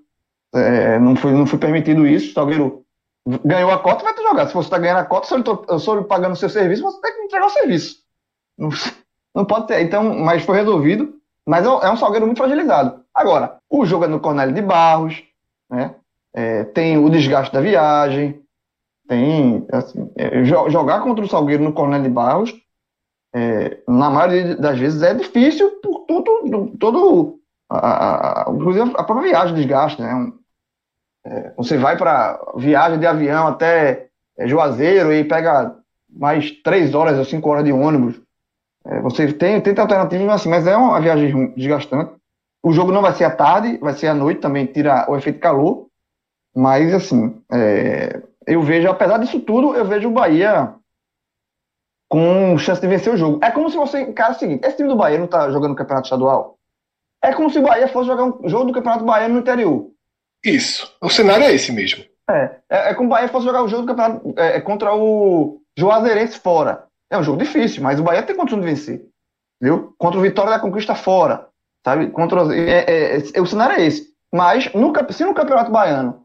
[0.55, 2.31] É, não, foi, não foi permitido isso.
[2.31, 2.85] O Salgueiro
[3.45, 4.49] ganhou a cota, vai ter jogado.
[4.49, 7.15] Se você está ganhando a cota, se eu estou pagando o seu serviço, você tem
[7.15, 7.97] que entregar o serviço.
[8.57, 8.71] Não,
[9.35, 9.83] não pode ter.
[9.83, 11.15] Então, mas foi resolvido.
[11.47, 13.03] Mas é, é um Salgueiro muito fragilizado.
[13.15, 15.25] Agora, o jogo é no Cornélio de Barros,
[15.71, 15.95] né?
[16.35, 18.43] É, tem o desgaste da viagem,
[19.09, 22.55] tem assim, é, jogar contra o Salgueiro no Cornélio de Barros,
[23.35, 29.31] é, na maioria das vezes é difícil por todo, todo a, a, a, a própria
[29.31, 30.33] viagem, desgaste, né?
[31.29, 34.07] É, você vai para viagem de avião até
[34.39, 35.77] é, Juazeiro e pega
[36.09, 38.19] mais três horas ou cinco horas de ônibus.
[38.87, 42.13] É, você tem, tem alternativas assim, mas é uma viagem desgastante.
[42.63, 45.39] O jogo não vai ser à tarde, vai ser à noite também, tira o efeito
[45.39, 45.87] calor.
[46.57, 50.75] Mas, assim, é, eu vejo, apesar disso tudo, eu vejo o Bahia
[52.09, 53.39] com chance de vencer o jogo.
[53.43, 54.13] É como se você.
[54.13, 56.59] Cara, é o seguinte: esse time do Bahia não tá jogando Campeonato Estadual.
[57.23, 59.91] É como se o Bahia fosse jogar um jogo do Campeonato Baiano no interior.
[60.45, 60.93] Isso.
[61.01, 62.05] O cenário é esse mesmo.
[62.31, 62.57] É.
[62.69, 65.61] É, é como o Bahia fosse jogar o jogo do campeonato é, é, contra o
[65.77, 66.85] Juazeirense fora.
[67.11, 69.07] É um jogo difícil, mas o Bahia tem condição de vencer.
[69.97, 71.49] Contra o Vitória da Conquista fora.
[71.85, 72.09] Sabe?
[72.09, 74.09] Contra, é, é, é, o cenário é esse.
[74.33, 76.25] Mas, no, se no Campeonato Baiano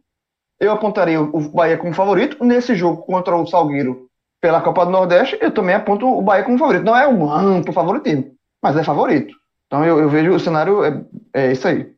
[0.59, 4.07] eu apontaria o Bahia como favorito, nesse jogo contra o Salgueiro
[4.41, 6.83] pela Copa do Nordeste, eu também aponto o Bahia como favorito.
[6.83, 9.33] Não é um amplo favoritismo, mas é favorito.
[9.67, 11.01] Então eu, eu vejo o cenário é,
[11.33, 11.92] é isso aí.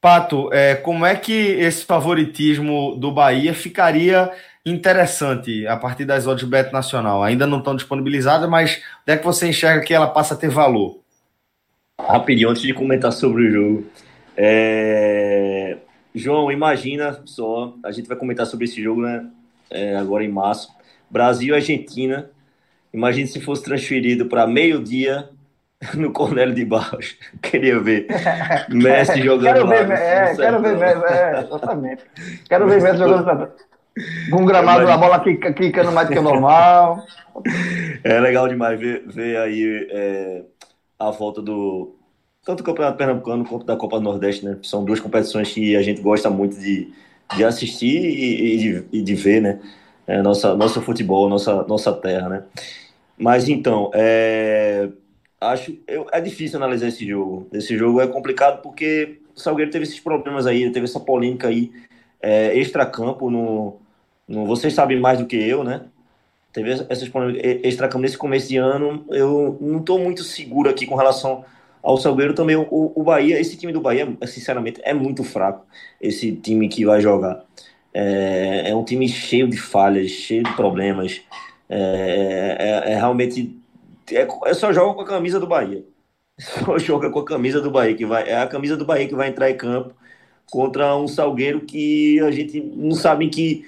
[0.00, 4.32] Pato, é, como é que esse favoritismo do Bahia ficaria
[4.64, 7.22] interessante a partir das odds Bet Nacional?
[7.22, 10.48] Ainda não estão disponibilizadas, mas onde é que você enxerga que ela passa a ter
[10.48, 11.00] valor?
[12.00, 13.86] Rapidinho, antes de comentar sobre o jogo.
[14.34, 15.76] É...
[16.14, 19.26] João, imagina só, a gente vai comentar sobre esse jogo né,
[19.70, 20.70] é, agora em março.
[21.10, 22.30] Brasil e Argentina.
[22.92, 25.28] Imagine se fosse transferido para meio-dia
[25.94, 27.16] no Cornélio de Barros.
[27.42, 28.06] Queria ver
[28.68, 29.82] Messi jogando quero lá.
[29.82, 32.04] Ver, é, quero ver Messi, é, exatamente.
[32.48, 33.50] Quero ver Messi jogando
[34.30, 37.04] com um gramado, a bola quicando mais do que o normal.
[38.02, 40.42] É legal demais ver, ver aí é,
[40.98, 41.94] a volta do
[42.44, 44.58] tanto do Campeonato Pernambucano quanto da Copa do Nordeste, né?
[44.62, 46.92] São duas competições que a gente gosta muito de,
[47.36, 49.60] de assistir e, e, de, e de ver, né?
[50.06, 52.42] É, nossa, nosso futebol, nossa, nossa terra, né?
[53.16, 54.88] Mas então, é,
[55.40, 57.48] acho eu, é difícil analisar esse jogo.
[57.52, 61.72] Esse jogo é complicado porque o Salgueiro teve esses problemas aí, teve essa polêmica aí
[62.20, 63.76] é, extra-campo no,
[64.28, 64.44] no.
[64.46, 65.82] Vocês sabem mais do que eu, né?
[66.52, 69.04] Teve essas polêmicas extra-campo nesse começo de ano.
[69.10, 71.44] Eu não estou muito seguro aqui com relação
[71.82, 72.56] ao Salgueiro também.
[72.56, 75.64] O, o Bahia, esse time do Bahia, sinceramente, é muito fraco.
[76.00, 77.44] Esse time que vai jogar.
[77.94, 81.22] É, é um time cheio de falhas, cheio de problemas.
[81.68, 83.56] É, é, é realmente.
[84.12, 85.84] É, só joga com a camisa do Bahia.
[86.38, 88.26] Só joga com a camisa do Bahia, que vai.
[88.28, 89.94] É a camisa do Bahia que vai entrar em campo
[90.50, 93.64] contra um Salgueiro que a gente não sabe em que.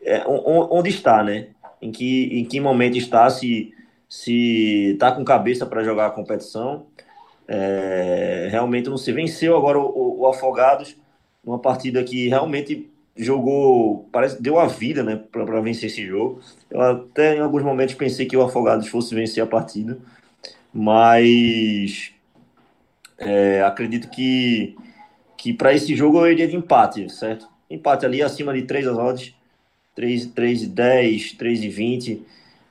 [0.00, 1.48] É, onde está, né?
[1.80, 3.72] Em que, em que momento está, se
[4.12, 6.86] se tá com cabeça para jogar a competição.
[7.48, 10.94] É, realmente não se venceu agora o, o, o Afogados,
[11.42, 16.40] uma partida que realmente jogou, parece deu a vida, né, para vencer esse jogo.
[16.70, 19.98] Eu até em alguns momentos pensei que o Afogados fosse vencer a partida,
[20.72, 22.12] mas
[23.18, 24.76] é, acredito que
[25.36, 27.48] que para esse jogo eu iria de empate, certo?
[27.68, 29.34] Empate ali acima de 3 as odds,
[29.94, 32.22] 3, 3 10, 3 e 20.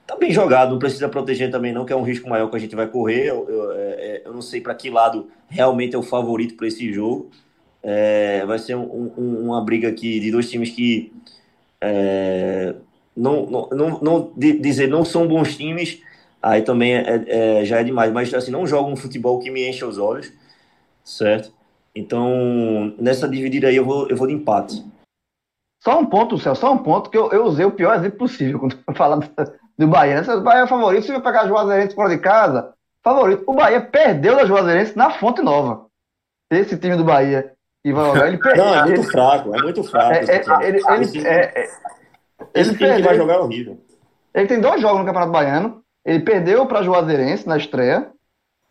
[0.07, 2.59] Tá bem jogado, não precisa proteger também não, que é um risco maior que a
[2.59, 3.27] gente vai correr.
[3.27, 6.67] Eu, eu, é, é eu não sei para que lado realmente é o favorito para
[6.67, 7.29] esse jogo.
[7.83, 11.11] É, vai ser um, um, uma briga aqui de dois times que
[11.81, 12.75] é,
[13.15, 16.01] não, não, não, não dizer não são bons times,
[16.41, 19.67] aí também é, é, já é demais, mas assim, não jogam um futebol que me
[19.67, 20.31] enche os olhos,
[21.03, 21.51] certo?
[21.95, 24.83] Então, nessa dividida aí eu vou, eu vou de empate.
[25.83, 28.59] Só um ponto, Céu, só um ponto que eu, eu usei o pior exemplo possível
[28.59, 29.27] quando eu falar
[29.77, 30.23] do, Bahia.
[30.23, 32.73] Se o Bahia é favorito, se vai pegar a Juazeirense fora de casa,
[33.03, 33.43] favorito.
[33.47, 35.87] O Bahia perdeu da Juazeirense na Fonte Nova.
[36.51, 37.53] Esse time do Bahia
[37.83, 38.27] e vai jogar.
[38.27, 38.65] Ele perdeu.
[38.65, 40.13] Não, é muito fraco, é muito fraco.
[40.13, 41.69] É, é, ele, ele, esse, é,
[42.53, 43.79] esse time que vai jogar é horrível.
[44.33, 45.81] Ele tem dois jogos no Campeonato Baiano.
[46.05, 48.09] Ele perdeu para Juazeirense na estreia,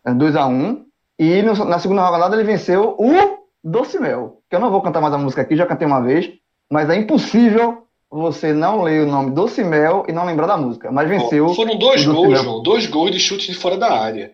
[0.05, 0.83] 2x1.
[1.19, 4.41] E no, na segunda rodada ele venceu o Docimel.
[4.49, 6.31] Que eu não vou cantar mais a música aqui, já cantei uma vez.
[6.69, 10.91] Mas é impossível você não ler o nome Docimel e não lembrar da música.
[10.91, 11.53] Mas venceu.
[11.53, 12.63] Foram dois gols, João.
[12.63, 14.33] Dois gols de chute de fora da área.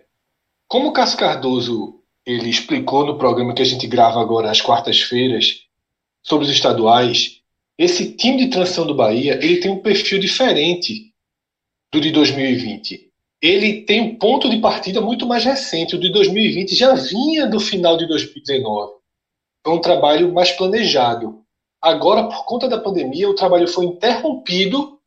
[0.67, 1.96] Como o Cássio Cardoso
[2.27, 5.61] ele explicou no programa que a gente grava agora às quartas-feiras
[6.21, 7.41] sobre os estaduais,
[7.77, 11.13] esse time de transição do Bahia ele tem um perfil diferente
[11.89, 13.09] do de 2020.
[13.41, 15.95] Ele tem um ponto de partida muito mais recente.
[15.95, 18.95] O de 2020 já vinha do final de 2019.
[19.65, 21.41] Foi um trabalho mais planejado.
[21.81, 24.99] Agora, por conta da pandemia, o trabalho foi interrompido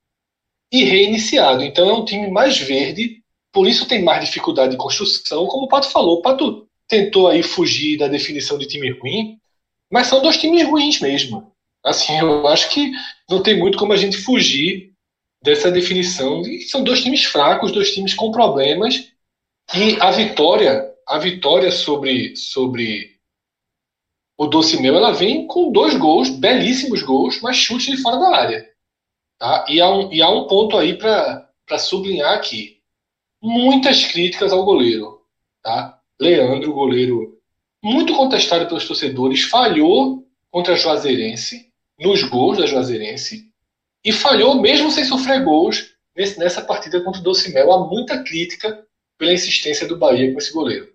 [0.72, 1.62] e reiniciado.
[1.62, 5.46] Então é um time mais verde, por isso tem mais dificuldade de construção.
[5.46, 9.38] Como o Pato falou, o Pato tentou aí fugir da definição de time ruim,
[9.90, 11.54] mas são dois times ruins mesmo.
[11.84, 12.90] Assim, eu acho que
[13.28, 14.92] não tem muito como a gente fugir
[15.42, 16.42] dessa definição.
[16.42, 19.10] E são dois times fracos, dois times com problemas.
[19.74, 23.18] E a vitória, a vitória sobre sobre
[24.36, 28.36] o Doce Meu, ela vem com dois gols, belíssimos gols, mas chutes de fora da
[28.36, 28.68] área.
[29.38, 29.64] Tá?
[29.68, 32.80] E, há um, e há um ponto aí para sublinhar aqui.
[33.40, 35.22] Muitas críticas ao goleiro.
[35.62, 35.99] Tá?
[36.20, 37.38] Leandro, goleiro
[37.82, 41.66] muito contestado pelos torcedores, falhou contra a Juazeirense,
[41.98, 43.44] nos gols da Juazeirense,
[44.04, 45.94] e falhou mesmo sem sofrer gols
[46.36, 47.72] nessa partida contra o Docimel.
[47.72, 48.84] Há muita crítica
[49.18, 50.88] pela insistência do Bahia com esse goleiro.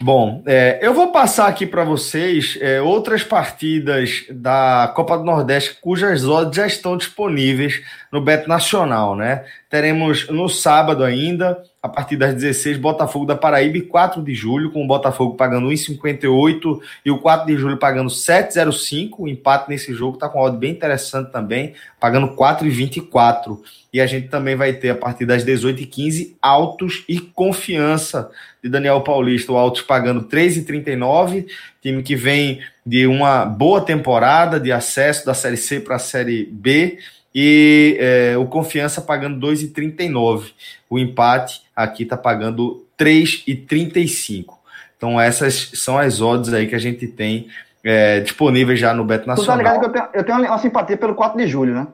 [0.00, 5.78] Bom, é, eu vou passar aqui para vocês é, outras partidas da Copa do Nordeste
[5.80, 9.44] cujas odds já estão disponíveis no Beto Nacional, né?
[9.70, 14.70] Teremos no sábado ainda a partir das 16, Botafogo da Paraíba, e 4 de julho,
[14.70, 19.14] com o Botafogo pagando 1,58 e o 4 de julho pagando 7,05.
[19.18, 23.58] O empate nesse jogo está com uma odd bem interessante também, pagando 4,24.
[23.92, 28.30] E a gente também vai ter a partir das 18h15 Altos e Confiança
[28.62, 29.50] de Daniel Paulista.
[29.50, 31.46] O Altos pagando 3,39,
[31.82, 36.44] time que vem de uma boa temporada de acesso da Série C para a Série
[36.44, 36.98] B
[37.34, 40.52] e é, o Confiança pagando 2,39.
[40.88, 44.54] O empate aqui está pagando 3,35.
[44.96, 47.48] Então essas são as odds aí que a gente tem
[47.82, 49.56] é, disponíveis já no Beto Nacional.
[49.56, 51.86] Tu tá ligado que eu tenho, eu tenho uma simpatia pelo 4 de julho, né?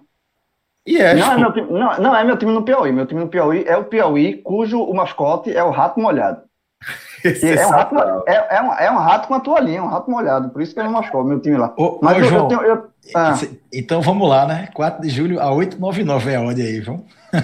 [0.86, 2.90] E é, não, é meu time, não, não, é meu time no Piauí.
[2.92, 6.47] Meu time no Piauí é o Piauí, cujo o mascote é o rato molhado.
[7.24, 7.96] É um, rato,
[8.28, 10.50] é, é, um, é um rato com a toalhinha, um rato molhado.
[10.50, 11.74] Por isso que é o mascote, meu time lá.
[11.76, 13.34] Ô, Mas ô, eu, João, eu tenho, eu, ah.
[13.72, 14.68] Então vamos lá, né?
[14.72, 17.04] 4 de julho a 899 é onde aí, João?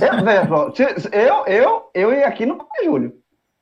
[1.12, 3.12] Eu, eu, eu, eu ia aqui no 4 de julho.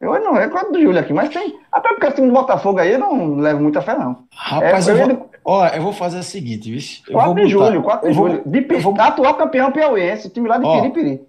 [0.00, 1.58] Eu não é 4 de julho aqui, mas tem.
[1.70, 4.24] Até porque o time do Botafogo aí eu não levo muita fé, não.
[4.32, 6.80] Rapaz, é, eu, eu, vou, ó, eu vou fazer o seguinte, viu?
[7.12, 8.42] 4 de julho, 4 de julho.
[8.46, 11.22] De, vou, atual campeão piauiense, time lá de ó, Piripiri.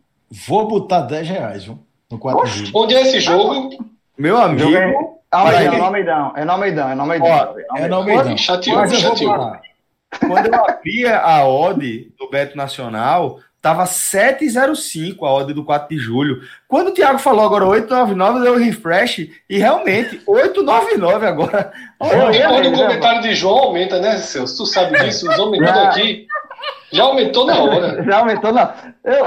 [0.47, 1.79] Vou botar 10 reais, viu?
[2.11, 2.71] No 4 de julho.
[2.75, 3.69] Onde é esse jogo?
[4.18, 4.76] Meu amigo.
[4.76, 7.55] É Almeidão, no Almeidão, é no Almeidão, é no Almeidão.
[7.76, 8.38] É no Almeidão.
[8.38, 9.57] Chateou, chateou.
[10.20, 15.97] Quando eu abria a odd do Beto Nacional, Tava 7,05 a odd do 4 de
[15.97, 16.41] julho.
[16.68, 21.72] Quando o Thiago falou agora 899, deu refresh e realmente 899 agora.
[21.97, 24.57] Olha, e quando o comentário de João aumenta, né, Celso?
[24.57, 25.30] Tu sabe disso?
[25.30, 26.28] Os homens aqui
[26.91, 28.03] já aumentou na hora.
[28.05, 28.74] Já aumentou na.
[29.03, 29.26] Eu,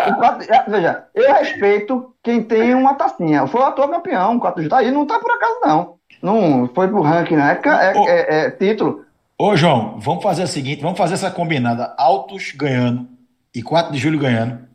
[0.68, 3.46] veja, eu respeito quem tem uma tacinha.
[3.46, 4.76] Foi o atual campeão, o 4 de julho.
[4.76, 5.96] Aí não tá por acaso, não.
[6.22, 7.60] Não foi pro ranking, né?
[7.64, 9.04] É, é, é, é título.
[9.38, 11.94] Ô, João, vamos fazer o seguinte: vamos fazer essa combinada.
[11.98, 13.08] Altos ganhando
[13.54, 14.66] e 4 de julho ganhando.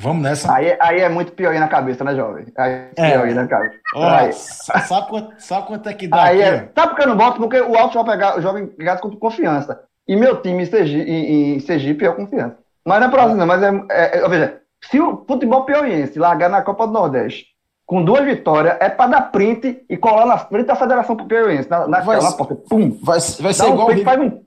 [0.00, 0.52] Vamos nessa.
[0.52, 2.46] Aí, aí é muito pior aí na cabeça, né, jovem?
[2.58, 3.78] Aí é pior aí na cabeça.
[3.94, 7.06] Ó, sabe, quanto, sabe quanto é que dá aí aqui, é, Sabe por que eu
[7.06, 7.38] não boto?
[7.38, 9.80] Porque o Alto vai pegar o jovem gato com confiança.
[10.06, 12.58] E meu time em Sergipe, em, em Sergipe é o confiança.
[12.84, 16.50] Mas não é próximo, não, mas é, é, é, Veja, se o futebol piauiense largar
[16.50, 17.46] na Copa do Nordeste
[17.86, 21.68] com duas vitórias, é para dar print e colar na frente da Federação Piauiense.
[21.68, 22.54] Na, na, vai, na porta.
[22.54, 22.98] Pum!
[23.02, 24.40] Vai, vai ser um igual print, o River.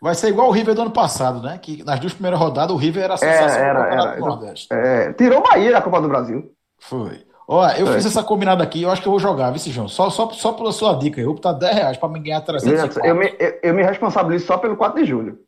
[0.00, 1.58] Vai ser igual o River do ano passado, né?
[1.60, 4.68] Que nas duas primeiras rodadas o River era a sensação é, era, era, do Nordeste.
[4.70, 6.52] É, tirou o Bahia da Copa do Brasil.
[6.78, 7.23] Foi.
[7.46, 7.92] Olha, eu é.
[7.92, 9.88] fiz essa combinada aqui, eu acho que eu vou jogar, viu, João?
[9.88, 13.06] Só, só, só pela sua dica, eu vou botar 10 reais para me ganhar 304.
[13.06, 15.38] Eu me, eu, eu me responsabilizo só pelo 4 de julho.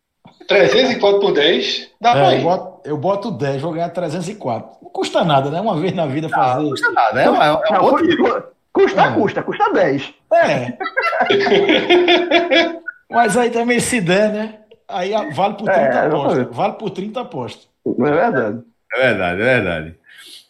[0.47, 1.91] 304 por 10?
[2.01, 2.39] Dá é, pra ir.
[2.39, 4.79] Eu boto, eu boto 10, vou ganhar 304.
[4.83, 5.61] Não custa nada, né?
[5.61, 6.63] Uma vez na vida fazer.
[6.63, 9.13] Não, custa nada, é, é, é, é um Custa, é.
[9.15, 10.15] custa, custa 10.
[10.35, 10.77] É.
[13.11, 14.59] Mas aí também se der, né?
[14.87, 16.47] Aí vale por 30 é, apostas.
[16.51, 17.69] Vale por 30 apostas.
[17.87, 18.63] É verdade.
[18.95, 19.97] É verdade, é verdade.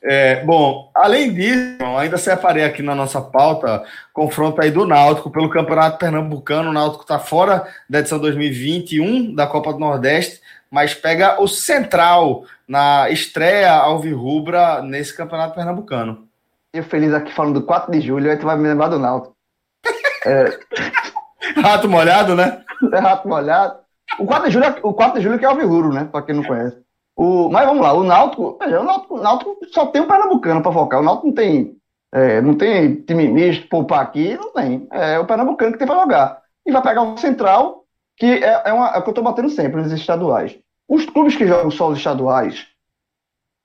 [0.03, 3.83] É, bom, além disso, ainda separei aqui na nossa pauta
[4.13, 6.71] confronto aí do Náutico pelo Campeonato Pernambucano.
[6.71, 10.41] O Náutico está fora da edição 2021 da Copa do Nordeste,
[10.71, 16.27] mas pega o Central na estreia Alvirrubra nesse Campeonato Pernambucano.
[16.73, 19.35] Eu feliz aqui falando do 4 de julho, aí tu vai me lembrar do Náutico.
[20.27, 20.59] É...
[21.61, 22.65] Rato molhado, né?
[22.93, 23.79] É rato molhado.
[24.19, 26.09] O 4 de julho, é, o 4 de julho que é Alvirrubro, né?
[26.11, 26.77] Pra quem não conhece.
[27.17, 30.73] O, mas vamos lá, o Náutico, o Náutico, o Náutico só tem o Pernambucano para
[30.73, 31.01] focar.
[31.01, 31.77] O Náutico não tem,
[32.13, 34.87] é, não tem time misto, poupar aqui, não tem.
[34.93, 36.43] É o Pernambucano que tem para jogar.
[36.67, 37.85] E vai pegar o Central,
[38.19, 40.59] que é, é, uma, é o que eu estou batendo sempre nos estaduais.
[40.87, 42.67] Os clubes que jogam só os estaduais,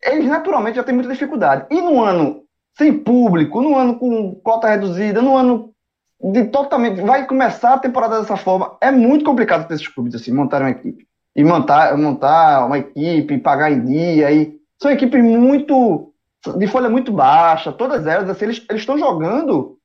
[0.01, 1.65] eles naturalmente já têm muita dificuldade.
[1.69, 2.43] E no ano
[2.77, 5.73] sem público, no ano com cota reduzida, no ano
[6.21, 7.01] de totalmente.
[7.01, 8.77] Vai começar a temporada dessa forma.
[8.79, 13.37] É muito complicado para esses clubes assim, montarem uma equipe e montar, montar uma equipe,
[13.37, 14.31] pagar em dia.
[14.31, 16.13] E são equipes muito.
[16.57, 19.77] de folha muito baixa, todas elas, assim, eles estão jogando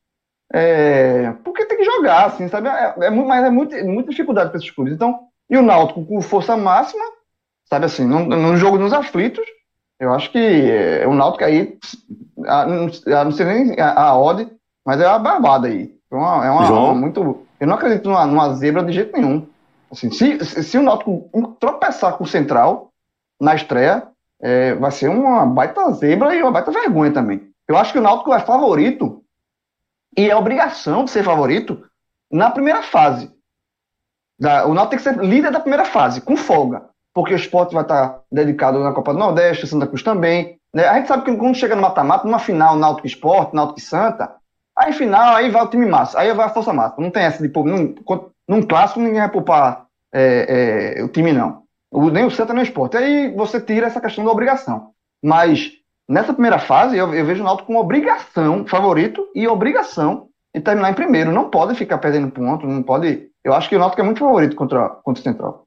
[0.53, 2.69] é, porque tem que jogar, assim, sabe?
[2.69, 4.95] É, é, mas é muito, muita dificuldade para esses clubes.
[4.95, 5.21] Então,
[5.51, 7.05] e o Náutico com força máxima,
[7.69, 9.45] sabe assim, no, no jogo nos aflitos,
[9.99, 11.79] eu acho que é, o Náutico aí,
[12.47, 12.87] a, não,
[13.25, 14.49] não sei nem a, a odd,
[14.85, 15.95] mas é uma barbada aí.
[16.11, 17.45] É uma, é uma, uma muito.
[17.59, 19.47] Eu não acredito numa, numa zebra de jeito nenhum.
[19.91, 21.31] Assim, se, se o Náutico
[21.61, 22.93] tropeçar com o Central
[23.41, 24.09] na estreia,
[24.41, 27.51] é, vai ser uma baita zebra e uma baita vergonha também.
[27.69, 29.23] Eu acho que o Náutico é favorito
[30.17, 31.85] e é obrigação de ser favorito
[32.31, 33.31] na primeira fase.
[34.39, 36.85] Da, o Náutico tem que ser líder da primeira fase, com folga,
[37.15, 40.59] porque o esporte vai estar dedicado na Copa do Nordeste, Santa Cruz também.
[40.75, 40.87] Né?
[40.87, 44.35] A gente sabe que quando chega no mata-mata, numa final Náutico Esporte, Náutico Santa,
[44.77, 47.01] aí final, aí vai o time massa, aí vai a força massa.
[47.01, 47.95] Não tem essa de, não,
[48.49, 51.63] num clássico ninguém vai poupar é, é, o time, não.
[51.91, 52.97] O, nem o Santa nem o esporte.
[52.97, 54.91] Aí você tira essa questão da obrigação.
[55.23, 55.73] Mas
[56.09, 60.91] nessa primeira fase, eu, eu vejo o Náutico com obrigação, favorito e obrigação de terminar
[60.91, 61.33] em primeiro.
[61.33, 63.29] Não pode ficar perdendo ponto, não pode.
[63.45, 65.67] Eu acho que o Náutico é muito favorito contra, contra o Central.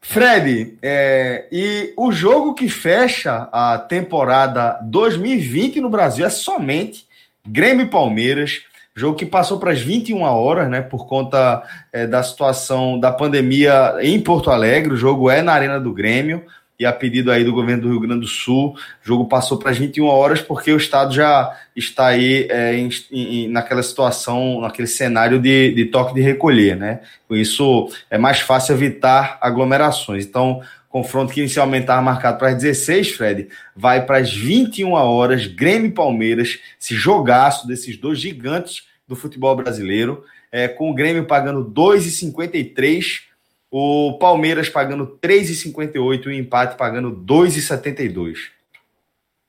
[0.00, 7.06] Fred, é, e o jogo que fecha a temporada 2020 no Brasil é somente
[7.44, 8.62] Grêmio e Palmeiras.
[8.96, 10.80] Jogo que passou para as 21 horas, né?
[10.80, 14.94] Por conta é, da situação da pandemia em Porto Alegre.
[14.94, 16.42] O jogo é na Arena do Grêmio.
[16.78, 19.70] e a pedido aí do governo do Rio Grande do Sul, o jogo passou para
[19.70, 24.86] as 21 horas porque o Estado já está aí é, em, em, naquela situação, naquele
[24.86, 27.00] cenário de, de toque de recolher, né?
[27.28, 30.24] Com isso é mais fácil evitar aglomerações.
[30.24, 30.60] Então,
[30.96, 35.88] confronto que inicialmente estava marcado para as 16, Fred, vai para as 21 horas, Grêmio
[35.88, 41.70] e Palmeiras, esse jogaço desses dois gigantes do futebol brasileiro, é, com o Grêmio pagando
[41.70, 43.24] 2,53
[43.70, 48.36] o Palmeiras pagando 3,58 e o empate pagando 2,72.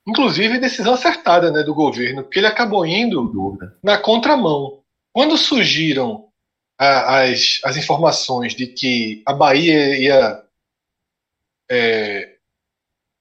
[0.05, 4.79] Inclusive, decisão acertada né, do governo, porque ele acabou indo na contramão.
[5.13, 6.25] Quando surgiram
[6.77, 10.43] a, as, as informações de que a Bahia ia
[11.69, 12.37] é,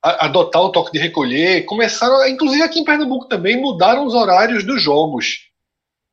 [0.03, 4.81] adotar o toque de recolher, começaram, inclusive aqui em Pernambuco também, mudaram os horários dos
[4.81, 5.51] jogos.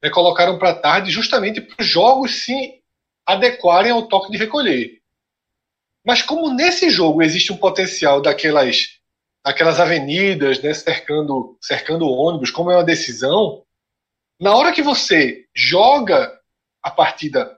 [0.02, 2.82] Né, colocaram para tarde justamente para os jogos se
[3.26, 5.00] adequarem ao toque de recolher.
[6.06, 9.02] Mas como nesse jogo existe um potencial daquelas
[9.42, 13.64] aquelas avenidas, né, cercando cercando ônibus, como é uma decisão,
[14.40, 16.38] na hora que você joga
[16.82, 17.58] a partida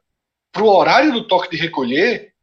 [0.52, 2.35] para o horário do toque de recolher,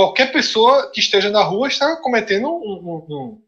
[0.00, 3.42] qualquer pessoa que esteja na rua está cometendo um, um, um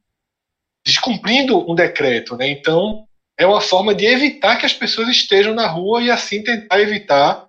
[0.86, 2.46] descumprindo um decreto, né?
[2.46, 3.06] Então
[3.38, 7.46] é uma forma de evitar que as pessoas estejam na rua e assim tentar evitar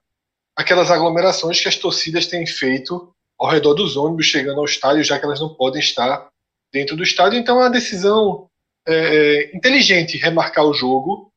[0.56, 5.20] aquelas aglomerações que as torcidas têm feito ao redor dos ônibus chegando ao estádio, já
[5.20, 6.30] que elas não podem estar
[6.72, 7.38] dentro do estádio.
[7.38, 8.47] Então é uma decisão
[8.88, 11.30] é, é inteligente remarcar o jogo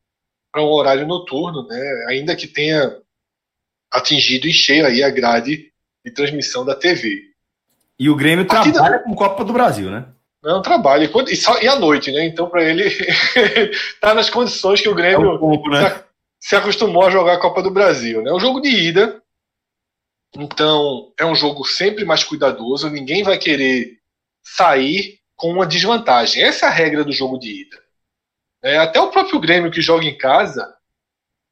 [0.53, 2.07] para um horário noturno, né?
[2.09, 2.97] ainda que tenha
[3.91, 5.73] atingido e cheio aí a grade
[6.05, 7.35] de transmissão da TV.
[7.99, 8.75] E o Grêmio Partida...
[8.75, 10.07] trabalha com Copa do Brasil, né?
[10.43, 11.11] Não, trabalha.
[11.29, 12.25] E, só, e à noite, né?
[12.25, 12.89] Então, para ele,
[14.01, 16.05] tá nas condições que o Grêmio é um pouco, né?
[16.47, 18.23] se acostumou a jogar a Copa do Brasil.
[18.23, 18.31] Né?
[18.31, 19.21] É um jogo de ida,
[20.37, 23.99] então é um jogo sempre mais cuidadoso, ninguém vai querer
[24.45, 26.43] sair com uma desvantagem.
[26.43, 27.83] Essa é a regra do jogo de ida.
[28.63, 30.73] É, até o próprio Grêmio que joga em casa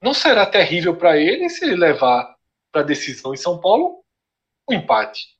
[0.00, 2.34] não será terrível para ele se ele levar
[2.70, 4.04] para a decisão em São Paulo
[4.66, 5.33] o um empate.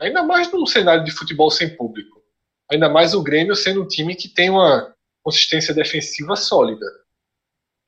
[0.00, 2.22] Ainda mais num cenário de futebol sem público.
[2.70, 6.86] Ainda mais o Grêmio sendo um time que tem uma consistência defensiva sólida.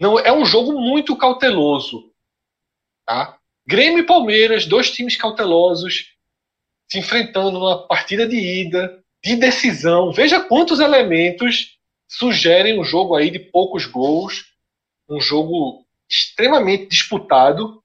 [0.01, 2.13] Não é um jogo muito cauteloso,
[3.07, 3.39] tá?
[3.67, 6.13] Grêmio e Palmeiras, dois times cautelosos,
[6.89, 10.13] se enfrentando numa partida de ida, de decisão.
[10.13, 11.77] Veja quantos elementos
[12.09, 14.53] sugerem um jogo aí de poucos gols,
[15.09, 17.83] um jogo extremamente disputado.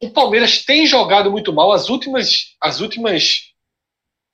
[0.00, 1.72] O Palmeiras tem jogado muito mal.
[1.72, 3.47] As últimas, as últimas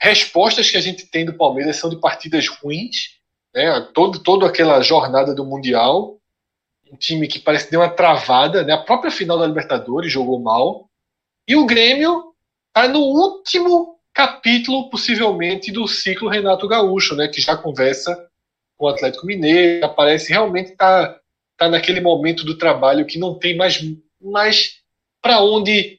[0.04, 3.18] respostas que a gente tem do Palmeiras são de partidas ruins,
[3.54, 3.80] né?
[3.94, 6.18] Todo, toda aquela jornada do Mundial
[6.94, 8.72] um time que parece que deu uma travada, né?
[8.72, 10.88] A própria final da Libertadores jogou mal.
[11.46, 12.32] E o Grêmio
[12.68, 17.26] está no último capítulo, possivelmente, do ciclo Renato Gaúcho, né?
[17.26, 18.14] Que já conversa
[18.76, 21.18] com o Atlético Mineiro, parece realmente tá,
[21.56, 23.80] tá naquele momento do trabalho que não tem mais,
[24.20, 24.80] mais
[25.20, 25.98] para onde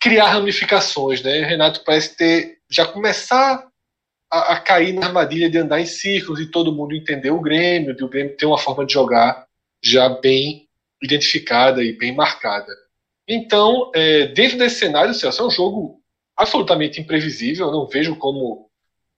[0.00, 1.44] criar ramificações, né?
[1.44, 3.68] Renato parece ter já começar
[4.30, 7.94] a, a, cair na armadilha de andar em círculos e todo mundo entender o Grêmio,
[7.94, 9.46] de o Grêmio ter uma forma de jogar
[9.84, 10.66] já bem
[11.02, 12.72] identificada e bem marcada.
[13.28, 16.00] Então, é, dentro desse cenário, Celso, é um jogo
[16.36, 17.66] absolutamente imprevisível.
[17.66, 18.68] Eu não vejo como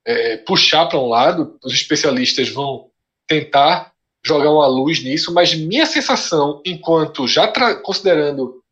[0.04, 1.58] é, puxar para um lado.
[1.62, 2.90] Os especialistas vão
[3.26, 3.92] tentar
[4.24, 7.46] jogar uma luz nisso, mas minha sensação, enquanto já
[7.82, 8.62] considerando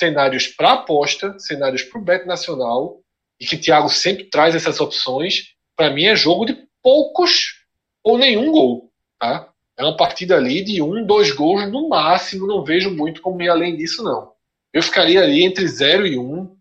[0.00, 3.00] cenários para aposta, cenários para o Bet Nacional,
[3.40, 7.64] e que Thiago sempre traz essas opções, para mim é jogo de poucos
[8.02, 8.90] ou nenhum gol.
[9.18, 9.50] Tá?
[9.76, 12.46] É uma partida ali de um, dois gols no máximo.
[12.46, 14.32] Não vejo muito como ir além disso, não.
[14.72, 16.56] Eu ficaria ali entre 0 e 1, um,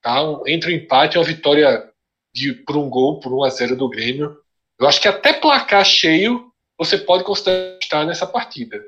[0.00, 0.20] tá?
[0.46, 1.90] entre o um empate e uma vitória
[2.32, 4.36] de, por um gol, por 1 um a 0 do Grêmio.
[4.78, 8.80] Eu acho que até placar cheio você pode considerar estar nessa partida.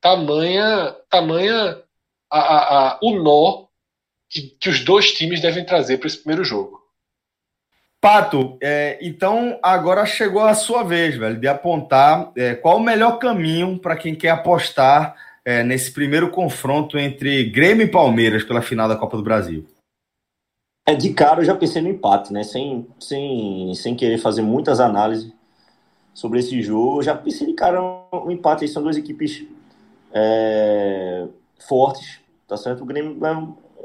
[0.00, 1.82] Tamanha, tamanha
[2.30, 3.67] a, a, a, o nó
[4.28, 6.82] que, que os dois times devem trazer para esse primeiro jogo.
[8.00, 13.18] Pato, é, então agora chegou a sua vez, velho, de apontar é, qual o melhor
[13.18, 18.88] caminho para quem quer apostar é, nesse primeiro confronto entre Grêmio e Palmeiras pela final
[18.88, 19.66] da Copa do Brasil.
[20.86, 22.44] É de cara eu já pensei no empate, né?
[22.44, 25.32] Sem, sem, sem querer fazer muitas análises
[26.14, 28.64] sobre esse jogo, eu já pensei de cara um empate.
[28.64, 29.44] Aí são duas equipes
[30.12, 31.26] é,
[31.66, 32.82] fortes, tá certo?
[32.82, 33.32] O Grêmio é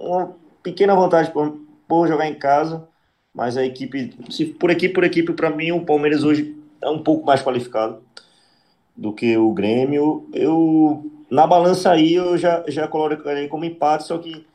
[0.05, 2.87] uma pequena vantagem por, por jogar em casa
[3.33, 7.01] mas a equipe, se por equipe por equipe, para mim o Palmeiras hoje é um
[7.01, 8.01] pouco mais qualificado
[8.95, 10.29] do que o Grêmio.
[10.31, 14.45] Eu na balança aí eu já já colocaria como empate, só que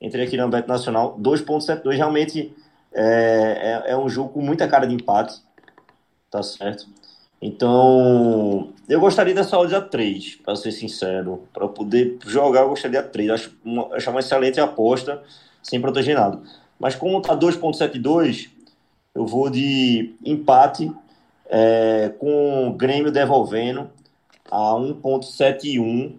[0.00, 2.54] entrei aqui na Bet Nacional 2.72 realmente
[2.92, 5.40] é, é, é, um jogo com muita cara de empate.
[6.30, 6.86] tá certo?
[7.40, 11.42] Então, eu gostaria dessa odd a 3, para ser sincero.
[11.52, 13.30] Para poder jogar, eu gostaria de 3.
[13.30, 15.22] Acho uma, acho uma excelente aposta,
[15.62, 16.40] sem proteger nada.
[16.78, 18.48] Mas como tá 2.72,
[19.14, 20.90] eu vou de empate
[21.48, 23.90] é, com o Grêmio devolvendo
[24.50, 26.14] a 1.71.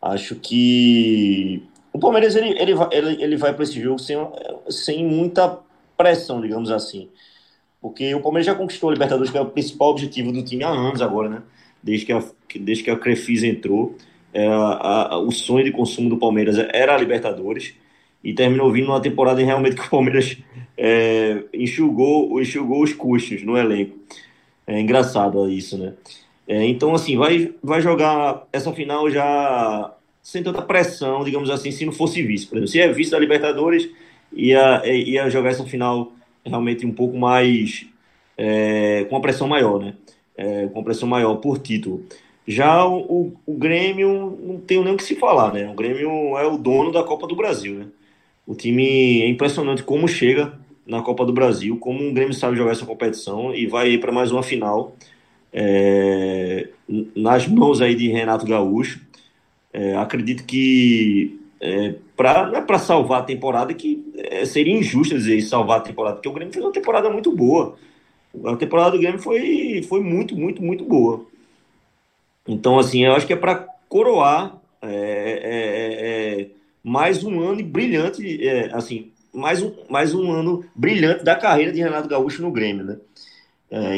[0.00, 1.62] Acho que
[1.92, 4.16] o Palmeiras ele, ele, ele, ele vai para esse jogo sem,
[4.68, 5.58] sem muita
[5.96, 7.08] pressão, digamos assim.
[7.86, 10.68] Porque o Palmeiras já conquistou a Libertadores, que é o principal objetivo do time há
[10.70, 11.42] anos agora, né?
[11.80, 12.20] Desde que a,
[12.58, 13.94] desde que a Crefisa entrou.
[14.34, 17.74] É, a, a, o sonho de consumo do Palmeiras era a Libertadores.
[18.24, 20.36] E terminou vindo uma temporada em realmente que o Palmeiras
[20.76, 23.96] é, enxugou, enxugou os custos no elenco.
[24.66, 25.92] É engraçado isso, né?
[26.48, 31.86] É, então, assim, vai, vai jogar essa final já sem tanta pressão, digamos assim, se
[31.86, 32.48] não fosse vice.
[32.48, 33.88] Por exemplo, se é vice da Libertadores,
[34.32, 36.15] ia, ia jogar essa final
[36.48, 37.86] realmente um pouco mais
[38.36, 39.94] é, com a pressão maior, né?
[40.36, 42.04] É, com a pressão maior por título.
[42.46, 45.68] Já o, o, Grêmio não tem nem o que se falar, né?
[45.68, 47.86] O Grêmio é o dono da Copa do Brasil, né?
[48.46, 52.72] O time é impressionante como chega na Copa do Brasil, como o Grêmio sabe jogar
[52.72, 54.94] essa competição e vai para mais uma final
[55.52, 56.68] é,
[57.16, 59.00] nas mãos aí de Renato Gaúcho.
[59.72, 65.14] É, acredito que é, pra, não é para salvar a temporada, que é, seria injusto
[65.14, 67.76] dizer salvar a temporada, porque o Grêmio fez uma temporada muito boa.
[68.44, 71.26] A temporada do Grêmio foi, foi muito, muito, muito boa.
[72.48, 76.48] Então, assim, eu acho que é para coroar é, é, é, é,
[76.82, 78.40] mais um ano brilhante,
[78.72, 82.96] assim, mais um, mais um ano brilhante da carreira de Renato Gaúcho no Grêmio, né?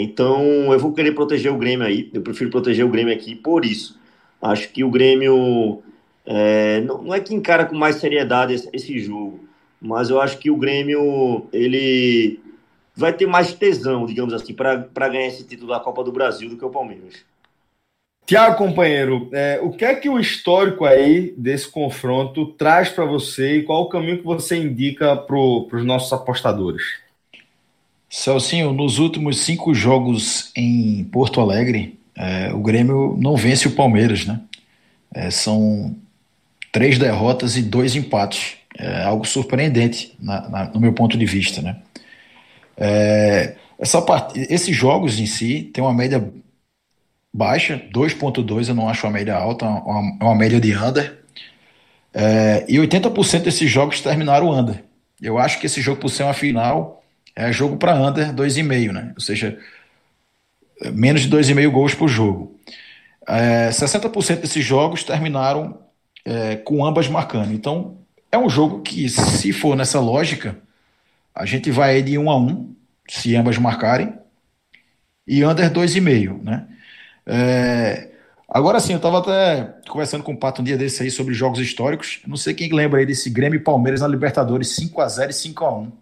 [0.01, 3.67] então, eu vou querer proteger o Grêmio aí, eu prefiro proteger o Grêmio aqui por
[3.67, 3.99] isso.
[4.41, 5.83] Acho que o Grêmio
[6.31, 9.49] é, não, não, é que encara com mais seriedade esse, esse, jogo,
[9.81, 12.39] mas eu acho que o Grêmio ele
[12.95, 16.59] vai ter mais tesão, digamos assim, para ganhar esse título da Copa do Brasil do
[16.59, 17.25] que o Palmeiras.
[18.27, 23.57] Tiago, companheiro, é, o que é que o histórico aí desse confronto traz para você
[23.57, 26.83] e qual o caminho que você indica para os nossos apostadores?
[28.11, 34.27] Celcinho, nos últimos cinco jogos em Porto Alegre, é, o Grêmio não vence o Palmeiras,
[34.27, 34.43] né?
[35.15, 35.97] É, são
[36.73, 38.57] três derrotas e dois empates.
[38.77, 41.77] É algo surpreendente na, na, no meu ponto de vista, né?
[42.77, 44.39] É, essa part...
[44.39, 46.33] Esses jogos em si tem uma média
[47.33, 51.19] baixa, 2.2 eu não acho uma média alta, é uma, uma média de under.
[52.15, 54.85] É, e 80% desses jogos terminaram under.
[55.21, 57.03] Eu acho que esse jogo, por ser uma final,
[57.35, 59.13] é jogo para under 2,5, né?
[59.15, 59.59] Ou seja,
[60.93, 62.57] menos de 2,5 gols por jogo.
[63.27, 65.79] É, 60% desses jogos terminaram
[66.29, 67.55] é, com ambas marcando.
[67.55, 67.97] Então,
[68.31, 70.59] é um jogo que, se for nessa lógica,
[71.35, 72.77] a gente vai de 1 um a 1, um,
[73.09, 74.13] se ambas marcarem,
[75.27, 76.69] e under 2,5, né?
[77.25, 78.11] É,
[78.47, 81.61] agora sim, eu estava até conversando com o Pato um dia desse aí sobre jogos
[81.61, 82.21] históricos.
[82.27, 85.35] Não sei quem lembra aí desse Grêmio e Palmeiras na Libertadores 5 a 0 e
[85.35, 85.93] 5 a 1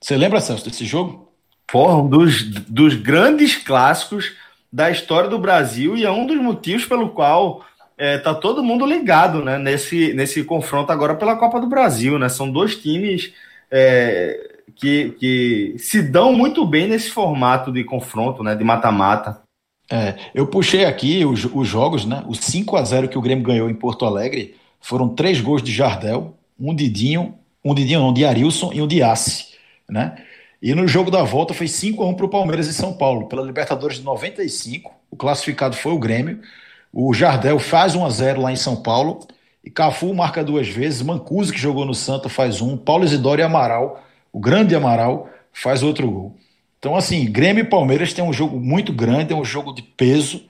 [0.00, 1.30] Você lembra, Celso, desse jogo?
[1.66, 4.32] Porra, um dos, dos grandes clássicos
[4.72, 7.64] da história do Brasil e é um dos motivos pelo qual
[7.96, 12.18] é, tá todo mundo ligado né, nesse, nesse confronto agora pela Copa do Brasil.
[12.18, 12.28] Né?
[12.28, 13.32] São dois times
[13.70, 19.42] é, que, que se dão muito bem nesse formato de confronto, né, de mata-mata.
[19.90, 22.24] É, eu puxei aqui os, os jogos, né?
[22.26, 25.70] O 5 a 0 que o Grêmio ganhou em Porto Alegre foram três gols de
[25.70, 29.48] Jardel, um de Dinho, um de Dinho, não, de Arilson e um de Assi,
[29.88, 30.16] né?
[30.62, 33.28] E no jogo da volta foi 5 a 1 para o Palmeiras em São Paulo,
[33.28, 34.94] pela Libertadores de 95.
[35.10, 36.40] O classificado foi o Grêmio.
[36.94, 39.26] O Jardel faz 1 a 0 lá em São Paulo.
[39.64, 41.02] E Cafu marca duas vezes.
[41.02, 42.76] Mancuso, que jogou no Santa, faz um.
[42.76, 46.36] Paulo Isidoro e Amaral, o grande Amaral, faz outro gol.
[46.78, 50.44] Então, assim, Grêmio e Palmeiras tem um jogo muito grande, é um jogo de peso.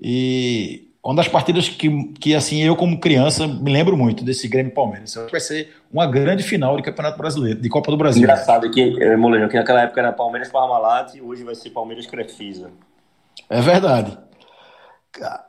[0.00, 4.72] E uma das partidas que, que assim, eu como criança me lembro muito desse Grêmio
[4.72, 5.14] e Palmeiras.
[5.30, 8.22] Vai ser uma grande final de Campeonato Brasileiro, de Copa do Brasil.
[8.22, 12.06] Engraçado que, eh, Molejo, que naquela época era Palmeiras Parmalat e hoje vai ser Palmeiras
[12.06, 12.70] Crefisa.
[13.48, 14.18] É verdade.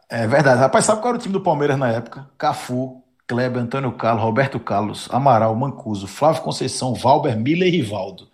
[0.09, 0.59] É verdade.
[0.59, 2.30] Rapaz, sabe qual era o time do Palmeiras na época?
[2.38, 8.28] Cafu, Kleber, Antônio Carlos, Roberto Carlos, Amaral, Mancuso, Flávio Conceição, Valber, Miller e Rivaldo.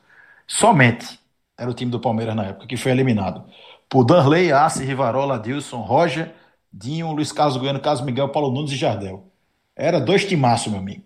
[0.47, 1.19] Somente
[1.57, 3.43] era o time do Palmeiras na época, que foi eliminado.
[3.89, 6.33] Por Danley, Assi, Rivarola, Dilson, Roger,
[6.71, 9.23] Dinho, Luiz Carlos Goiano, Carlos Miguel, Paulo Nunes e Jardel.
[9.75, 11.03] Era dois timaços, meu amigo.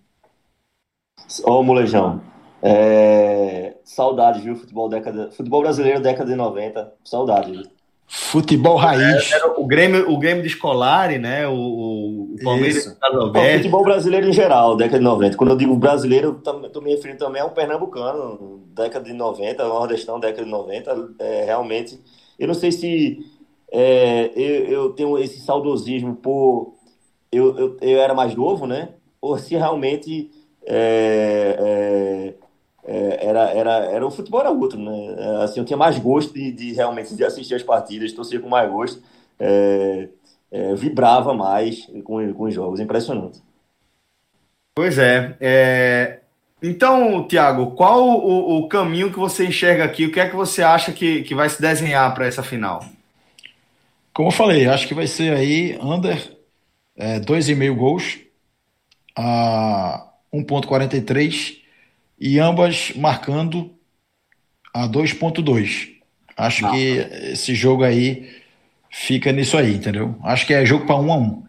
[1.43, 2.21] Ô, Molejão,
[2.61, 3.77] é...
[3.84, 4.55] saudade, viu?
[4.55, 5.32] Futebol, década...
[5.32, 6.93] Futebol brasileiro, década de 90.
[7.03, 7.78] Saudade, viu?
[8.12, 9.32] Futebol raiz.
[9.32, 11.47] Era o Grêmio, o Grêmio de Escolari, né?
[11.47, 15.38] O, o Palmeiras o futebol brasileiro em geral, década de 90.
[15.38, 20.43] Quando eu digo brasileiro, estou me referindo também ao pernambucano, década de 90, nordestão, década
[20.43, 21.12] de 90.
[21.20, 21.99] É, realmente,
[22.39, 23.20] eu não sei se
[23.72, 26.74] é, eu, eu, tenho esse saudosismo por
[27.32, 28.89] eu, eu, eu, era mais novo, né?
[29.22, 30.32] Ou se realmente
[32.86, 35.15] é, era, era, era o futebol era outro, né?
[35.17, 38.49] É, assim, eu tinha mais gosto de, de realmente de assistir as partidas, torcia com
[38.49, 39.01] mais gosto,
[39.39, 40.09] é,
[40.51, 43.41] é, vibrava mais com, com os jogos, impressionante.
[44.75, 46.19] Pois é, é...
[46.61, 50.05] Então, Tiago, qual o, o, caminho que você enxerga aqui?
[50.05, 52.84] O que é que você acha que, que vai se desenhar para essa final?
[54.13, 56.38] Como eu falei, acho que vai ser aí under
[56.97, 58.19] é, 2,5 gols
[59.15, 61.59] a 1,43
[62.20, 63.72] e ambas marcando
[64.74, 65.89] a 2.2.
[66.36, 66.72] Acho Não.
[66.72, 68.30] que esse jogo aí
[68.89, 70.15] fica nisso aí, entendeu?
[70.24, 71.43] Acho que é jogo para um a um.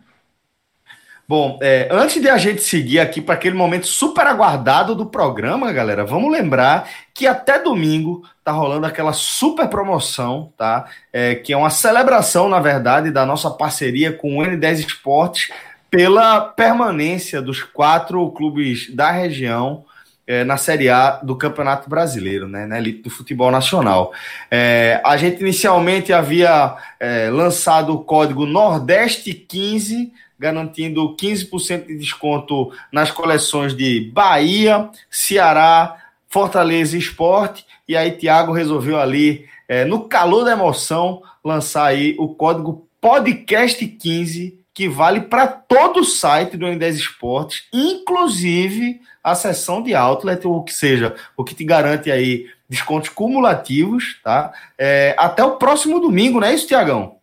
[1.30, 5.70] Bom, é, antes de a gente seguir aqui para aquele momento super aguardado do programa,
[5.70, 10.86] galera, vamos lembrar que até domingo tá rolando aquela super promoção, tá?
[11.12, 15.52] É, que é uma celebração, na verdade, da nossa parceria com o N10 Esportes
[15.88, 19.84] pela permanência dos quatro clubes da região
[20.30, 24.12] é, na Série A do Campeonato Brasileiro, né, na elite do futebol nacional.
[24.48, 32.70] É, a gente inicialmente havia é, lançado o código Nordeste 15, garantindo 15% de desconto
[32.92, 35.96] nas coleções de Bahia, Ceará,
[36.28, 37.66] Fortaleza e Esporte.
[37.88, 43.84] E aí, Thiago resolveu ali, é, no calor da emoção, lançar aí o código Podcast
[43.84, 50.46] 15 que vale para todo o site do N10 Esportes, inclusive a seção de outlet,
[50.46, 54.52] ou que seja, o que te garante aí descontos cumulativos, tá?
[54.78, 57.16] É, até o próximo domingo, não é isso, Tiagão?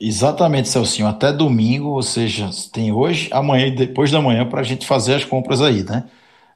[0.00, 1.08] Exatamente, Celcinho.
[1.08, 5.14] Até domingo, ou seja, tem hoje, amanhã e depois da manhã para a gente fazer
[5.14, 6.04] as compras aí, né?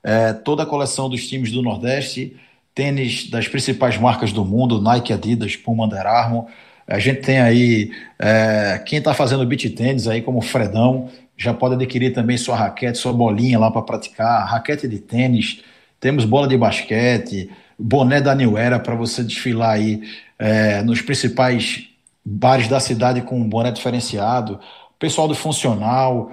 [0.02, 2.36] É, toda a coleção dos times do Nordeste,
[2.74, 6.46] tênis das principais marcas do mundo, Nike, Adidas, Puma, Under Armour.
[6.86, 11.09] A gente tem aí é, quem está fazendo beat tênis aí, como o Fredão,
[11.39, 15.62] já pode adquirir também sua raquete, sua bolinha lá para praticar, raquete de tênis,
[16.01, 20.03] temos bola de basquete, boné da New Era para você desfilar aí
[20.36, 21.89] é, nos principais
[22.24, 24.59] bares da cidade com um boné diferenciado,
[24.99, 26.32] pessoal do funcional,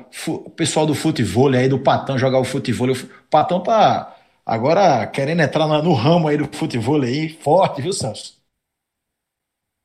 [0.56, 2.92] pessoal do futebol aí, do Patão jogar o futebol.
[2.92, 2.96] O
[3.30, 8.34] Patão tá agora querendo entrar no ramo aí do futebol aí, forte, viu, Celso?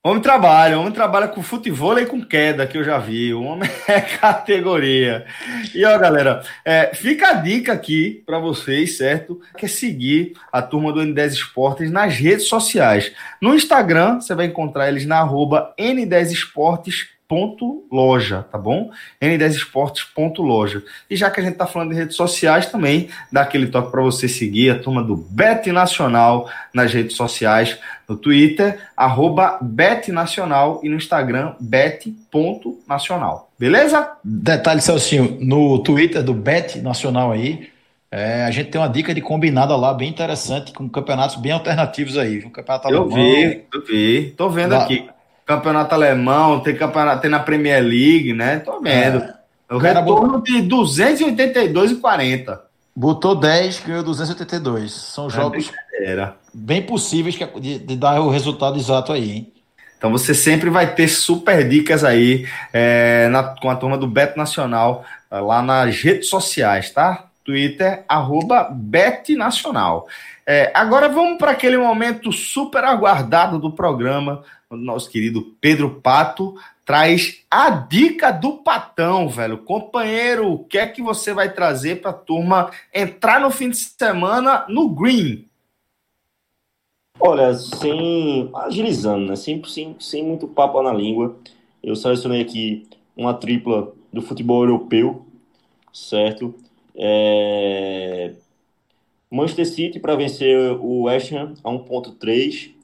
[0.03, 3.34] Homem trabalha, homem trabalha com futebol e com queda, que eu já vi.
[3.34, 5.26] O homem é categoria.
[5.74, 9.38] E ó, galera, é, fica a dica aqui para vocês, certo?
[9.59, 13.12] Que é seguir a turma do N10 Esportes nas redes sociais.
[13.42, 17.11] No Instagram, você vai encontrar eles na arroba N10 Esportes
[17.91, 18.91] loja, tá bom?
[19.20, 20.83] N10esportes.loja.
[21.09, 24.03] E já que a gente tá falando de redes sociais também, dá aquele toque para
[24.03, 27.78] você seguir a turma do Bet Nacional nas redes sociais,
[28.09, 33.51] no Twitter, arroba Bet Nacional e no Instagram, bet.nacional.
[33.59, 34.12] Beleza?
[34.24, 37.70] Detalhe, Celcinho, no Twitter do Bet Nacional aí,
[38.11, 42.18] é, a gente tem uma dica de combinada lá bem interessante, com campeonatos bem alternativos
[42.18, 42.45] aí.
[42.45, 45.09] Um campeonato eu alemão, vi, eu vi, tô vendo lá, aqui
[45.51, 48.61] campeonato alemão, tem campeonato, tem na Premier League, né?
[48.61, 49.18] Tô vendo.
[49.18, 49.34] É.
[49.68, 50.42] O retorno botou...
[50.42, 52.61] de 282,40.
[52.94, 54.92] Botou 10, ganhou 282.
[54.92, 55.72] São é jogos
[56.55, 59.53] bem possíveis de, de, dar o resultado exato aí, hein?
[59.98, 64.38] Então você sempre vai ter super dicas aí é, na, com a turma do Beto
[64.38, 67.26] Nacional lá nas redes sociais, tá?
[67.44, 70.07] Twitter, arroba Bet Nacional.
[70.46, 76.55] É, agora vamos para aquele momento super aguardado do programa, o nosso querido Pedro Pato
[76.87, 79.59] traz a dica do Patão, velho.
[79.59, 83.77] Companheiro, o que é que você vai trazer para a turma entrar no fim de
[83.77, 85.45] semana no Green?
[87.18, 89.37] Olha, sem agilizando, né?
[89.37, 91.37] Sem, sem, sem muito papo na língua,
[91.83, 95.27] eu selecionei aqui uma tripla do futebol europeu,
[95.93, 96.55] certo?
[96.97, 98.35] É...
[99.31, 102.80] Manchester City para vencer o West Ham a 1.3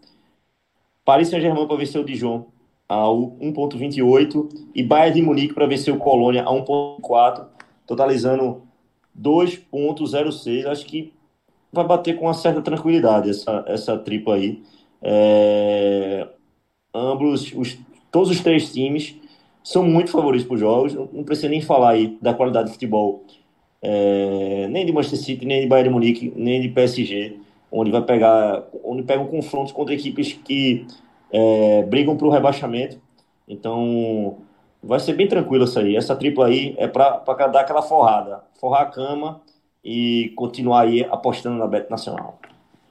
[1.06, 2.46] Paris Saint-Germain para vencer o Dijon
[2.88, 7.46] a 1.28 e Bayern de Munique para vencer o Colônia a 1.4,
[7.86, 8.62] totalizando
[9.16, 10.66] 2.06.
[10.66, 11.12] Acho que
[11.72, 14.60] vai bater com uma certa tranquilidade essa, essa tripla aí.
[15.00, 16.26] É...
[16.92, 17.78] Ambos, os,
[18.10, 19.14] todos os três times
[19.62, 20.94] são muito favoritos para os jogos.
[21.12, 23.22] Não precisa nem falar aí da qualidade de futebol,
[23.80, 24.66] é...
[24.70, 28.64] nem de Manchester City, nem de Bayern de Munique, nem de PSG onde vai pegar,
[28.84, 30.86] onde pegam confrontos contra equipes que
[31.30, 33.00] é, brigam para o rebaixamento.
[33.48, 34.38] Então,
[34.82, 35.96] vai ser bem tranquilo isso aí.
[35.96, 39.40] Essa tripla aí é para dar aquela forrada, forrar a cama
[39.84, 42.38] e continuar aí apostando na Bet Nacional.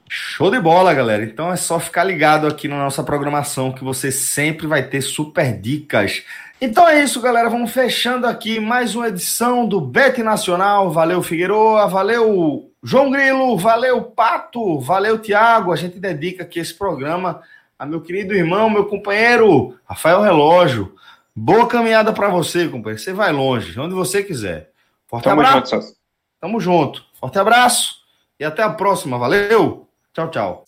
[0.08, 1.24] Show de bola, galera.
[1.24, 5.58] Então é só ficar ligado aqui na nossa programação que você sempre vai ter super
[5.58, 6.22] dicas.
[6.60, 7.50] Então é isso, galera.
[7.50, 10.90] Vamos fechando aqui mais uma edição do Bet Nacional.
[10.90, 11.88] Valeu, Figueroa.
[11.88, 13.58] Valeu, João Grilo.
[13.58, 14.78] Valeu, Pato.
[14.78, 15.72] Valeu, Tiago.
[15.72, 17.42] A gente dedica aqui esse programa
[17.76, 20.94] a meu querido irmão, meu companheiro, Rafael Relógio.
[21.34, 23.02] Boa caminhada para você, companheiro.
[23.02, 24.70] Você vai longe, onde você quiser.
[25.08, 25.74] Forte Tamo abraço.
[25.74, 25.96] Junto,
[26.40, 27.04] Tamo junto.
[27.18, 27.96] Forte abraço
[28.38, 29.18] e até a próxima.
[29.18, 29.88] Valeu.
[30.14, 30.64] Tchau, tchau.